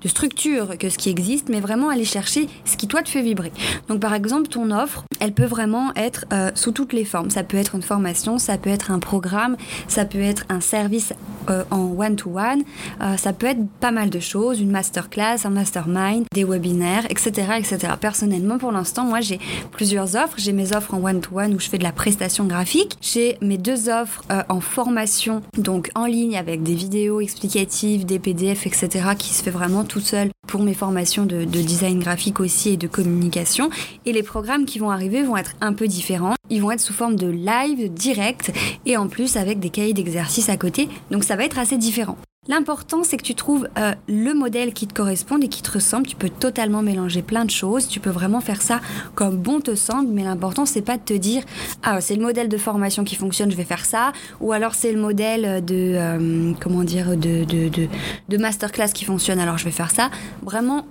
structure 0.08 0.76
que 0.78 0.88
ce 0.88 0.98
qui 0.98 1.10
existe, 1.10 1.48
mais 1.48 1.60
vraiment 1.60 1.88
aller 1.88 2.04
chercher 2.04 2.48
ce 2.64 2.76
qui, 2.76 2.86
toi, 2.86 3.02
te 3.02 3.08
fait 3.08 3.22
vibrer. 3.22 3.52
Donc, 3.88 4.00
par 4.00 4.14
exemple, 4.14 4.48
ton 4.48 4.70
offre, 4.70 5.04
elle 5.20 5.32
peut 5.32 5.44
vraiment 5.44 5.94
être 5.94 6.26
euh, 6.32 6.50
sous 6.54 6.72
toutes 6.72 6.92
les 6.92 7.04
formes. 7.04 7.30
Ça 7.30 7.44
peut 7.44 7.56
être 7.56 7.76
une 7.76 7.82
formation, 7.82 8.38
ça 8.38 8.58
peut 8.58 8.70
être 8.70 8.90
un 8.90 8.98
programme, 8.98 9.56
ça 9.86 10.04
peut 10.04 10.20
être 10.20 10.44
un 10.48 10.60
service 10.60 11.12
euh, 11.48 11.62
en 11.70 11.92
one-to-one, 11.96 12.62
euh, 13.00 13.16
ça 13.16 13.32
peut 13.32 13.46
être 13.46 13.60
pas 13.80 13.92
mal 13.92 14.10
de 14.10 14.18
choses, 14.18 14.60
une 14.60 14.70
masterclass, 14.70 15.44
un 15.44 15.50
mastermind, 15.50 16.24
des 16.34 16.44
webinaires, 16.44 17.06
etc. 17.08 17.52
etc. 17.58 17.94
Personnellement, 18.00 18.58
pour 18.58 18.72
l'instant, 18.72 19.04
moi 19.04 19.20
j'ai 19.20 19.38
plusieurs 19.70 20.16
offres. 20.16 20.34
J'ai 20.38 20.52
mes 20.52 20.74
offres 20.74 20.94
en 20.94 21.04
one-to-one 21.04 21.54
où 21.54 21.60
je 21.60 21.68
fais 21.68 21.78
de 21.78 21.84
la 21.84 21.92
prestation 21.92 22.44
graphique. 22.44 22.96
J'ai 23.00 23.38
mes 23.40 23.58
deux 23.58 23.88
offres 23.88 24.24
en 24.48 24.60
formation, 24.60 25.42
donc 25.56 25.90
en 25.94 26.06
ligne 26.06 26.36
avec 26.36 26.62
des 26.62 26.74
vidéos 26.74 27.20
explicatives, 27.20 28.04
des 28.04 28.18
PDF, 28.18 28.41
etc. 28.50 28.88
qui 29.18 29.32
se 29.32 29.42
fait 29.42 29.50
vraiment 29.50 29.84
tout 29.84 30.00
seul 30.00 30.30
pour 30.46 30.62
mes 30.62 30.74
formations 30.74 31.24
de, 31.24 31.44
de 31.44 31.60
design 31.60 32.00
graphique 32.00 32.40
aussi 32.40 32.70
et 32.70 32.76
de 32.76 32.86
communication. 32.86 33.70
Et 34.04 34.12
les 34.12 34.22
programmes 34.22 34.64
qui 34.64 34.78
vont 34.78 34.90
arriver 34.90 35.22
vont 35.22 35.36
être 35.36 35.54
un 35.60 35.72
peu 35.72 35.86
différents. 35.86 36.34
Ils 36.50 36.60
vont 36.60 36.70
être 36.70 36.80
sous 36.80 36.92
forme 36.92 37.16
de 37.16 37.28
live, 37.28 37.92
direct, 37.92 38.52
et 38.86 38.96
en 38.96 39.08
plus 39.08 39.36
avec 39.36 39.60
des 39.60 39.70
cahiers 39.70 39.94
d'exercice 39.94 40.48
à 40.48 40.56
côté. 40.56 40.88
Donc 41.10 41.24
ça 41.24 41.36
va 41.36 41.44
être 41.44 41.58
assez 41.58 41.78
différent. 41.78 42.16
L'important, 42.48 43.04
c'est 43.04 43.18
que 43.18 43.22
tu 43.22 43.36
trouves 43.36 43.68
euh, 43.78 43.94
le 44.08 44.34
modèle 44.34 44.72
qui 44.74 44.88
te 44.88 44.92
correspond 44.92 45.38
et 45.38 45.46
qui 45.46 45.62
te 45.62 45.70
ressemble. 45.70 46.08
Tu 46.08 46.16
peux 46.16 46.28
totalement 46.28 46.82
mélanger 46.82 47.22
plein 47.22 47.44
de 47.44 47.52
choses. 47.52 47.86
Tu 47.86 48.00
peux 48.00 48.10
vraiment 48.10 48.40
faire 48.40 48.62
ça 48.62 48.80
comme 49.14 49.36
bon 49.36 49.60
te 49.60 49.76
semble. 49.76 50.08
Mais 50.08 50.24
l'important, 50.24 50.66
c'est 50.66 50.82
pas 50.82 50.96
de 50.96 51.04
te 51.04 51.14
dire 51.14 51.44
ah 51.84 52.00
c'est 52.00 52.16
le 52.16 52.22
modèle 52.22 52.48
de 52.48 52.56
formation 52.56 53.04
qui 53.04 53.14
fonctionne, 53.14 53.52
je 53.52 53.56
vais 53.56 53.62
faire 53.62 53.84
ça, 53.84 54.12
ou 54.40 54.50
alors 54.50 54.74
c'est 54.74 54.90
le 54.90 55.00
modèle 55.00 55.64
de 55.64 55.94
euh, 55.94 56.52
comment 56.60 56.82
dire 56.82 57.16
de, 57.16 57.44
de, 57.44 58.36
masterclass 58.36 58.88
qui 58.92 59.04
fonctionne, 59.04 59.38
alors 59.38 59.56
je 59.56 59.64
vais 59.64 59.70
faire 59.70 59.92
ça. 59.92 60.10
Vraiment, 60.42 60.84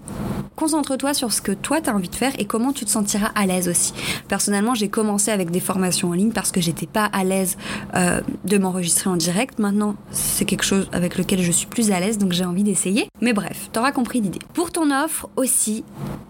concentre-toi 0.55 1.13
sur 1.13 1.33
ce 1.33 1.41
que 1.41 1.51
toi 1.51 1.81
tu 1.81 1.89
as 1.89 1.93
envie 1.93 2.07
de 2.07 2.15
faire 2.15 2.31
et 2.39 2.45
comment 2.45 2.71
tu 2.71 2.85
te 2.85 2.89
sentiras 2.89 3.31
à 3.35 3.45
l'aise 3.45 3.67
aussi. 3.67 3.93
Personnellement, 4.29 4.73
j'ai 4.73 4.87
commencé 4.87 5.31
avec 5.31 5.51
des 5.51 5.59
formations 5.59 6.11
en 6.11 6.13
ligne 6.13 6.31
parce 6.31 6.51
que 6.51 6.61
j'étais 6.61 6.87
pas 6.87 7.05
à 7.05 7.25
l'aise 7.25 7.57
euh, 7.95 8.21
de 8.45 8.57
m'enregistrer 8.57 9.09
en 9.09 9.17
direct. 9.17 9.59
Maintenant, 9.59 9.95
c'est 10.11 10.45
quelque 10.45 10.63
chose 10.63 10.87
avec 10.93 11.17
lequel 11.17 11.40
je 11.41 11.51
suis 11.51 11.67
plus 11.67 11.91
à 11.91 11.99
l'aise, 11.99 12.17
donc 12.17 12.32
j'ai 12.32 12.45
envie 12.45 12.63
d'essayer. 12.63 13.08
Mais 13.21 13.34
bref, 13.34 13.69
t'auras 13.71 13.91
compris 13.91 14.21
l'idée. 14.21 14.39
Pour 14.54 14.71
ton 14.71 14.91
offre 14.91 15.30
aussi, 15.36 15.84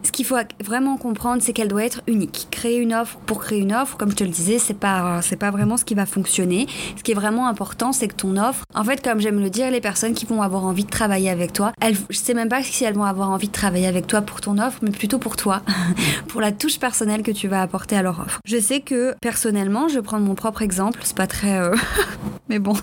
ce 0.04 0.12
qu'il 0.12 0.26
faut 0.26 0.38
vraiment 0.64 0.98
comprendre, 0.98 1.42
c'est 1.42 1.54
qu'elle 1.54 1.68
doit 1.68 1.84
être 1.84 2.02
unique. 2.08 2.48
Créer 2.52 2.78
une 2.78 2.94
offre 2.94 3.18
pour 3.26 3.42
créer 3.42 3.60
une 3.60 3.74
offre, 3.74 3.98
comme 3.98 4.12
je 4.12 4.16
te 4.16 4.24
le 4.24 4.30
disais, 4.30 4.60
c'est 4.60 4.74
pas, 4.74 5.22
pas 5.40 5.52
vraiment 5.52 5.78
ce 5.78 5.86
qui 5.86 5.96
va 5.96 6.06
fonctionner. 6.06 6.68
Ce 6.98 7.04
qui 7.04 7.12
est 7.12 7.16
vraiment 7.16 7.48
important, 7.48 7.92
c'est 7.92 8.08
que 8.08 8.16
ton 8.16 8.38
offre, 8.38 8.64
en 8.74 8.84
fait, 8.84 9.04
comme 9.04 9.20
j'aime 9.20 9.40
le 9.40 9.50
dire, 9.50 9.72
les 9.72 9.82
personnes 9.82 10.14
qui 10.14 10.26
vont 10.26 10.42
avoir 10.42 10.66
envie 10.66 10.86
de 10.86 10.90
travailler 10.90 11.30
avec 11.30 11.54
toi, 11.54 11.72
elles, 11.82 11.96
je 12.10 12.18
sais 12.18 12.34
même 12.34 12.50
pas 12.50 12.64
si 12.64 12.84
elles 12.84 12.94
vont 12.94 13.04
avoir 13.04 13.30
envie 13.30 13.48
de 13.48 13.54
travailler 13.54 13.88
avec 13.88 14.08
toi 14.08 14.22
pour 14.22 14.42
ton 14.42 14.58
offre, 14.58 14.80
mais 14.82 14.92
plutôt 14.92 15.20
pour 15.20 15.36
toi, 15.36 15.62
pour 16.28 16.42
la 16.42 16.52
touche 16.52 16.80
personnelle 16.80 17.24
que 17.24 17.32
tu 17.32 17.48
vas 17.48 17.62
apporter 17.62 17.96
à 17.96 18.02
leur 18.02 18.20
offre. 18.20 18.40
Je 18.46 18.60
sais 18.60 18.82
que 18.82 19.16
personnellement, 19.22 19.88
je 19.88 19.96
vais 19.96 20.02
prendre 20.02 20.26
mon 20.26 20.36
propre 20.36 20.62
exemple, 20.62 21.00
c'est 21.04 21.18
pas 21.18 21.28
très. 21.28 21.58
Euh, 21.58 21.76
mais 22.50 22.60
bon. 22.60 22.76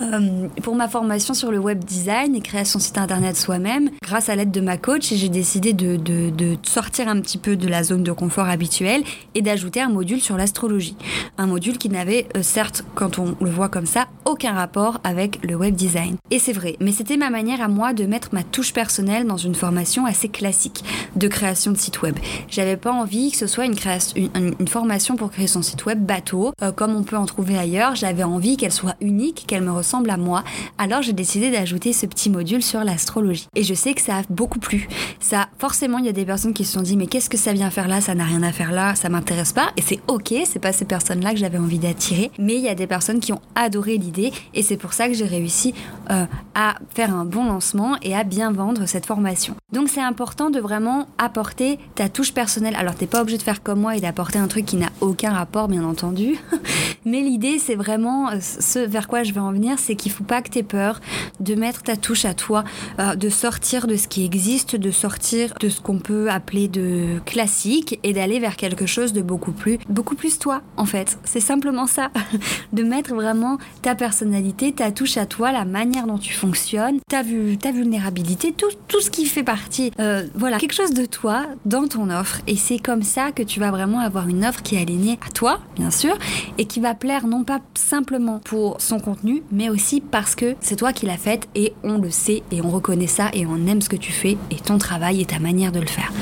Euh, 0.00 0.48
pour 0.62 0.74
ma 0.74 0.88
formation 0.88 1.34
sur 1.34 1.50
le 1.50 1.58
web 1.58 1.84
design 1.84 2.34
et 2.34 2.40
création 2.40 2.78
site 2.78 2.98
internet 2.98 3.36
soi-même, 3.36 3.90
grâce 4.02 4.28
à 4.28 4.36
l'aide 4.36 4.50
de 4.50 4.60
ma 4.60 4.76
coach, 4.76 5.12
j'ai 5.12 5.28
décidé 5.28 5.72
de, 5.72 5.96
de, 5.96 6.30
de, 6.30 6.56
sortir 6.62 7.08
un 7.08 7.20
petit 7.20 7.38
peu 7.38 7.56
de 7.56 7.68
la 7.68 7.82
zone 7.82 8.02
de 8.02 8.12
confort 8.12 8.48
habituelle 8.48 9.02
et 9.34 9.42
d'ajouter 9.42 9.80
un 9.80 9.88
module 9.88 10.20
sur 10.20 10.36
l'astrologie. 10.36 10.96
Un 11.38 11.46
module 11.46 11.78
qui 11.78 11.88
n'avait, 11.88 12.26
euh, 12.36 12.42
certes, 12.42 12.84
quand 12.94 13.18
on 13.18 13.34
le 13.40 13.50
voit 13.50 13.68
comme 13.68 13.86
ça, 13.86 14.08
aucun 14.24 14.52
rapport 14.52 15.00
avec 15.04 15.38
le 15.42 15.56
web 15.56 15.74
design. 15.74 16.16
Et 16.30 16.38
c'est 16.38 16.52
vrai, 16.52 16.76
mais 16.80 16.92
c'était 16.92 17.16
ma 17.16 17.30
manière 17.30 17.60
à 17.60 17.68
moi 17.68 17.92
de 17.92 18.04
mettre 18.04 18.30
ma 18.32 18.42
touche 18.42 18.72
personnelle 18.72 19.26
dans 19.26 19.36
une 19.36 19.54
formation 19.54 20.06
assez 20.06 20.28
classique 20.28 20.84
de 21.16 21.28
création 21.28 21.72
de 21.72 21.76
site 21.76 22.02
web. 22.02 22.16
J'avais 22.48 22.76
pas 22.76 22.92
envie 22.92 23.30
que 23.30 23.36
ce 23.36 23.46
soit 23.46 23.64
une, 23.64 23.74
création, 23.74 24.30
une 24.34 24.68
formation 24.68 25.16
pour 25.16 25.30
créer 25.30 25.46
son 25.46 25.62
site 25.62 25.84
web 25.86 26.04
bateau, 26.04 26.52
euh, 26.62 26.72
comme 26.72 26.94
on 26.94 27.02
peut 27.02 27.16
en 27.16 27.26
trouver 27.26 27.58
ailleurs. 27.58 27.94
J'avais 27.94 28.22
envie 28.22 28.56
qu'elle 28.56 28.72
soit 28.72 28.96
unique, 29.00 29.44
qu'elle 29.46 29.62
me 29.62 29.71
ressemble 29.74 30.10
à 30.10 30.16
moi, 30.16 30.44
alors 30.78 31.02
j'ai 31.02 31.12
décidé 31.12 31.50
d'ajouter 31.50 31.92
ce 31.92 32.06
petit 32.06 32.30
module 32.30 32.62
sur 32.62 32.84
l'astrologie. 32.84 33.46
Et 33.54 33.64
je 33.64 33.74
sais 33.74 33.94
que 33.94 34.00
ça 34.00 34.18
a 34.18 34.22
beaucoup 34.30 34.58
plu. 34.58 34.88
Ça, 35.20 35.48
forcément, 35.58 35.98
il 35.98 36.06
y 36.06 36.08
a 36.08 36.12
des 36.12 36.24
personnes 36.24 36.54
qui 36.54 36.64
se 36.64 36.72
sont 36.72 36.82
dit, 36.82 36.96
mais 36.96 37.06
qu'est-ce 37.06 37.30
que 37.30 37.36
ça 37.36 37.52
vient 37.52 37.70
faire 37.70 37.88
là? 37.88 38.00
Ça 38.00 38.14
n'a 38.14 38.24
rien 38.24 38.42
à 38.42 38.52
faire 38.52 38.72
là, 38.72 38.94
ça 38.94 39.08
m'intéresse 39.08 39.52
pas. 39.52 39.70
Et 39.76 39.82
c'est 39.82 40.00
ok, 40.08 40.34
c'est 40.44 40.58
pas 40.58 40.72
ces 40.72 40.84
personnes-là 40.84 41.32
que 41.32 41.38
j'avais 41.38 41.58
envie 41.58 41.78
d'attirer. 41.78 42.30
Mais 42.38 42.56
il 42.56 42.62
y 42.62 42.68
a 42.68 42.74
des 42.74 42.86
personnes 42.86 43.20
qui 43.20 43.32
ont 43.32 43.40
adoré 43.54 43.96
l'idée 43.96 44.32
et 44.54 44.62
c'est 44.62 44.76
pour 44.76 44.92
ça 44.92 45.08
que 45.08 45.14
j'ai 45.14 45.26
réussi 45.26 45.74
euh, 46.10 46.24
à 46.54 46.76
faire 46.94 47.14
un 47.14 47.24
bon 47.24 47.44
lancement 47.44 47.96
et 48.02 48.14
à 48.14 48.24
bien 48.24 48.52
vendre 48.52 48.86
cette 48.86 49.06
formation. 49.06 49.54
Donc 49.72 49.88
c'est 49.88 50.00
important 50.00 50.50
de 50.50 50.60
vraiment 50.60 51.06
apporter 51.18 51.78
ta 51.94 52.08
touche 52.08 52.32
personnelle. 52.32 52.74
Alors 52.76 52.94
t'es 52.94 53.06
pas 53.06 53.22
obligé 53.22 53.38
de 53.38 53.42
faire 53.42 53.62
comme 53.62 53.80
moi 53.80 53.96
et 53.96 54.00
d'apporter 54.00 54.38
un 54.38 54.48
truc 54.48 54.66
qui 54.66 54.76
n'a 54.76 54.90
aucun 55.00 55.32
rapport, 55.32 55.68
bien 55.68 55.84
entendu. 55.84 56.38
Mais 57.04 57.20
l'idée, 57.20 57.58
c'est 57.58 57.74
vraiment 57.74 58.30
euh, 58.30 58.36
ce 58.40 58.78
vers 58.78 59.08
quoi 59.08 59.22
je 59.22 59.32
veux 59.32 59.40
en 59.40 59.52
venir 59.52 59.78
c'est 59.78 59.96
qu'il 59.96 60.12
faut 60.12 60.24
pas 60.24 60.42
que 60.42 60.50
tu 60.50 60.58
aies 60.58 60.62
peur 60.62 61.00
de 61.40 61.54
mettre 61.54 61.82
ta 61.82 61.96
touche 61.96 62.24
à 62.24 62.34
toi, 62.34 62.64
euh, 62.98 63.14
de 63.14 63.28
sortir 63.28 63.86
de 63.86 63.96
ce 63.96 64.08
qui 64.08 64.24
existe, 64.24 64.76
de 64.76 64.90
sortir 64.90 65.54
de 65.60 65.68
ce 65.68 65.80
qu'on 65.80 65.98
peut 65.98 66.30
appeler 66.30 66.68
de 66.68 67.20
classique 67.24 67.98
et 68.02 68.12
d'aller 68.12 68.38
vers 68.38 68.56
quelque 68.56 68.86
chose 68.86 69.12
de 69.12 69.22
beaucoup 69.22 69.52
plus, 69.52 69.78
beaucoup 69.88 70.14
plus 70.14 70.38
toi, 70.38 70.62
en 70.76 70.84
fait. 70.84 71.18
C'est 71.24 71.40
simplement 71.40 71.86
ça. 71.86 72.10
de 72.72 72.82
mettre 72.82 73.14
vraiment 73.14 73.58
ta 73.82 73.94
personnalité, 73.94 74.72
ta 74.72 74.90
touche 74.92 75.16
à 75.16 75.26
toi, 75.26 75.52
la 75.52 75.64
manière 75.64 76.06
dont 76.06 76.18
tu 76.18 76.32
fonctionnes, 76.32 76.98
ta, 77.08 77.22
ta 77.60 77.72
vulnérabilité, 77.72 78.52
tout, 78.52 78.70
tout 78.88 79.00
ce 79.00 79.10
qui 79.10 79.26
fait 79.26 79.42
partie, 79.42 79.92
euh, 80.00 80.26
voilà, 80.34 80.58
quelque 80.58 80.74
chose 80.74 80.94
de 80.94 81.06
toi 81.06 81.46
dans 81.64 81.86
ton 81.86 82.10
offre. 82.10 82.40
Et 82.46 82.56
c'est 82.56 82.78
comme 82.78 83.02
ça 83.02 83.32
que 83.32 83.42
tu 83.42 83.60
vas 83.60 83.70
vraiment 83.70 84.00
avoir 84.00 84.28
une 84.28 84.44
offre 84.44 84.62
qui 84.62 84.76
est 84.76 84.82
alignée 84.82 85.18
à 85.26 85.30
toi, 85.30 85.60
bien 85.76 85.90
sûr, 85.90 86.16
et 86.58 86.66
qui 86.66 86.80
va 86.80 86.91
plaire 86.94 87.26
non 87.26 87.44
pas 87.44 87.60
simplement 87.74 88.38
pour 88.38 88.80
son 88.80 89.00
contenu, 89.00 89.42
mais 89.50 89.68
aussi 89.68 90.00
parce 90.00 90.34
que 90.34 90.54
c'est 90.60 90.76
toi 90.76 90.92
qui 90.92 91.06
l'as 91.06 91.16
faite 91.16 91.48
et 91.54 91.72
on 91.82 91.98
le 91.98 92.10
sait 92.10 92.42
et 92.50 92.60
on 92.62 92.70
reconnaît 92.70 93.06
ça 93.06 93.30
et 93.32 93.46
on 93.46 93.66
aime 93.66 93.82
ce 93.82 93.88
que 93.88 93.96
tu 93.96 94.12
fais 94.12 94.36
et 94.50 94.56
ton 94.56 94.78
travail 94.78 95.20
et 95.20 95.26
ta 95.26 95.38
manière 95.38 95.72
de 95.72 95.80
le 95.80 95.86
faire. 95.86 96.12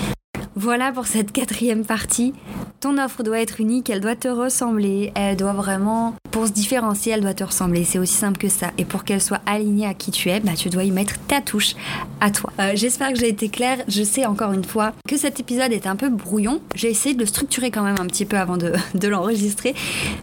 Voilà 0.54 0.92
pour 0.92 1.06
cette 1.06 1.32
quatrième 1.32 1.84
partie. 1.84 2.34
Ton 2.80 2.96
offre 2.96 3.22
doit 3.22 3.38
être 3.40 3.60
unique, 3.60 3.90
elle 3.90 4.00
doit 4.00 4.16
te 4.16 4.28
ressembler, 4.28 5.12
elle 5.14 5.36
doit 5.36 5.52
vraiment, 5.52 6.14
pour 6.30 6.46
se 6.46 6.52
différencier, 6.52 7.12
elle 7.12 7.20
doit 7.20 7.34
te 7.34 7.44
ressembler. 7.44 7.84
C'est 7.84 7.98
aussi 7.98 8.14
simple 8.14 8.38
que 8.38 8.48
ça. 8.48 8.70
Et 8.78 8.86
pour 8.86 9.04
qu'elle 9.04 9.20
soit 9.20 9.42
alignée 9.44 9.86
à 9.86 9.92
qui 9.92 10.10
tu 10.10 10.30
es, 10.30 10.40
bah, 10.40 10.52
tu 10.56 10.70
dois 10.70 10.84
y 10.84 10.90
mettre 10.90 11.18
ta 11.28 11.42
touche 11.42 11.74
à 12.22 12.30
toi. 12.30 12.50
Euh, 12.58 12.72
j'espère 12.74 13.12
que 13.12 13.18
j'ai 13.18 13.28
été 13.28 13.50
claire. 13.50 13.84
Je 13.86 14.02
sais 14.02 14.24
encore 14.24 14.54
une 14.54 14.64
fois 14.64 14.94
que 15.06 15.18
cet 15.18 15.40
épisode 15.40 15.72
est 15.72 15.86
un 15.86 15.94
peu 15.94 16.08
brouillon. 16.08 16.62
J'ai 16.74 16.88
essayé 16.88 17.14
de 17.14 17.20
le 17.20 17.26
structurer 17.26 17.70
quand 17.70 17.82
même 17.82 18.00
un 18.00 18.06
petit 18.06 18.24
peu 18.24 18.38
avant 18.38 18.56
de, 18.56 18.72
l'enregistrer. 19.08 19.74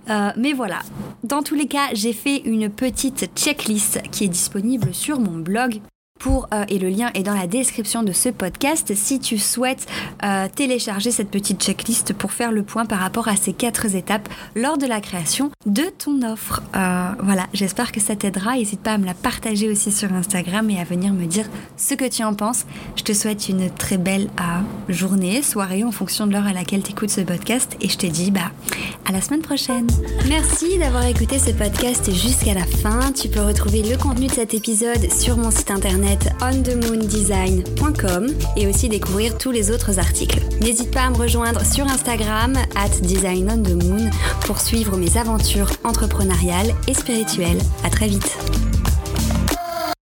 Euh, 0.10 0.32
mais 0.36 0.54
voilà. 0.54 0.80
Dans 1.24 1.43
tous 1.43 1.56
les 1.56 1.67
cas, 1.67 1.89
j'ai 1.93 2.13
fait 2.13 2.38
une 2.38 2.72
petite 2.72 3.30
checklist 3.36 4.02
qui 4.10 4.24
est 4.24 4.30
disponible 4.30 4.96
sur 4.96 5.20
mon 5.20 5.38
blog 5.38 5.80
pour, 6.18 6.48
euh, 6.54 6.66
et 6.70 6.80
le 6.80 6.90
lien 6.90 7.10
est 7.14 7.24
dans 7.24 7.34
la 7.34 7.48
description 7.48 8.04
de 8.04 8.12
ce 8.12 8.30
podcast 8.30 8.94
si 8.96 9.20
tu 9.20 9.38
souhaites 9.38 9.88
euh, 10.24 10.48
télécharger 10.54 11.12
cette 11.12 11.30
petite 11.30 11.62
checklist 11.64 12.14
pour 12.14 12.32
faire 12.32 12.52
le 12.52 12.64
point 12.64 12.86
par 12.86 13.00
rapport 13.00 13.28
à 13.28 13.36
ces 13.36 13.54
quatre 13.54 13.94
étapes 13.96 14.30
lors 14.56 14.78
de 14.78 14.86
la 14.86 15.02
création 15.02 15.52
de 15.66 15.84
ton 15.98 16.22
offre. 16.24 16.62
Euh, 16.76 17.10
voilà, 17.24 17.48
j'espère 17.54 17.92
que 17.92 18.00
ça 18.00 18.16
t'aidera. 18.16 18.56
N'hésite 18.56 18.82
pas 18.82 18.94
à 18.94 18.98
me 18.98 19.06
la 19.06 19.14
partager 19.14 19.70
aussi 19.70 19.92
sur 19.92 20.12
Instagram 20.14 20.70
et 20.70 20.80
à 20.80 20.84
venir 20.84 21.14
me 21.14 21.26
dire 21.26 21.46
ce 21.78 21.94
que 21.94 22.06
tu 22.06 22.24
en 22.24 22.34
penses. 22.34 22.66
Je 22.96 23.04
te 23.04 23.14
souhaite 23.14 23.50
une 23.50 23.70
très 23.70 23.98
belle 23.98 24.30
journée, 24.90 25.42
soirée 25.42 25.84
en 25.84 25.92
fonction 25.92 26.28
de 26.28 26.34
l'heure 26.34 26.48
à 26.48 26.54
laquelle 26.54 26.84
tu 26.84 26.92
écoutes 26.92 27.10
ce 27.10 27.22
podcast 27.22 27.76
et 27.82 27.90
je 27.90 27.98
te 27.98 28.06
dis 28.06 28.32
bah 28.32 28.52
à 29.06 29.12
la 29.12 29.22
semaine 29.22 29.42
prochaine. 29.42 29.88
Merci 30.28 30.78
d'avoir 30.78 31.06
écouté 31.06 31.40
ce 31.40 31.52
podcast 31.52 32.12
jusqu'à 32.12 32.54
la 32.54 32.66
fin. 32.66 33.12
Tu 33.12 33.30
peux 33.30 33.42
retrouver 33.42 33.84
le 33.84 33.98
contenu 33.98 34.28
de 34.28 34.34
cet 34.34 34.54
épisode 34.54 35.12
sur 35.12 35.38
mon 35.38 35.52
site 35.52 35.72
internet 36.08 36.34
onthemoondesign.com 36.41 38.28
et 38.56 38.67
aussi 38.67 38.89
découvrir 38.89 39.38
tous 39.38 39.52
les 39.52 39.72
autres 39.72 40.00
articles. 40.00 40.39
N'hésite 40.62 40.91
pas 40.91 41.02
à 41.02 41.10
me 41.10 41.17
rejoindre 41.17 41.65
sur 41.65 41.86
Instagram 41.86 42.54
at 42.76 43.02
designonthemoon 43.02 44.10
pour 44.46 44.60
suivre 44.60 44.98
mes 44.98 45.17
aventures 45.17 45.72
entrepreneuriales 45.84 46.74
et 46.88 46.93
spirituelles. 46.93 47.60
À 47.84 47.89
très 47.89 48.08
vite. 48.08 48.38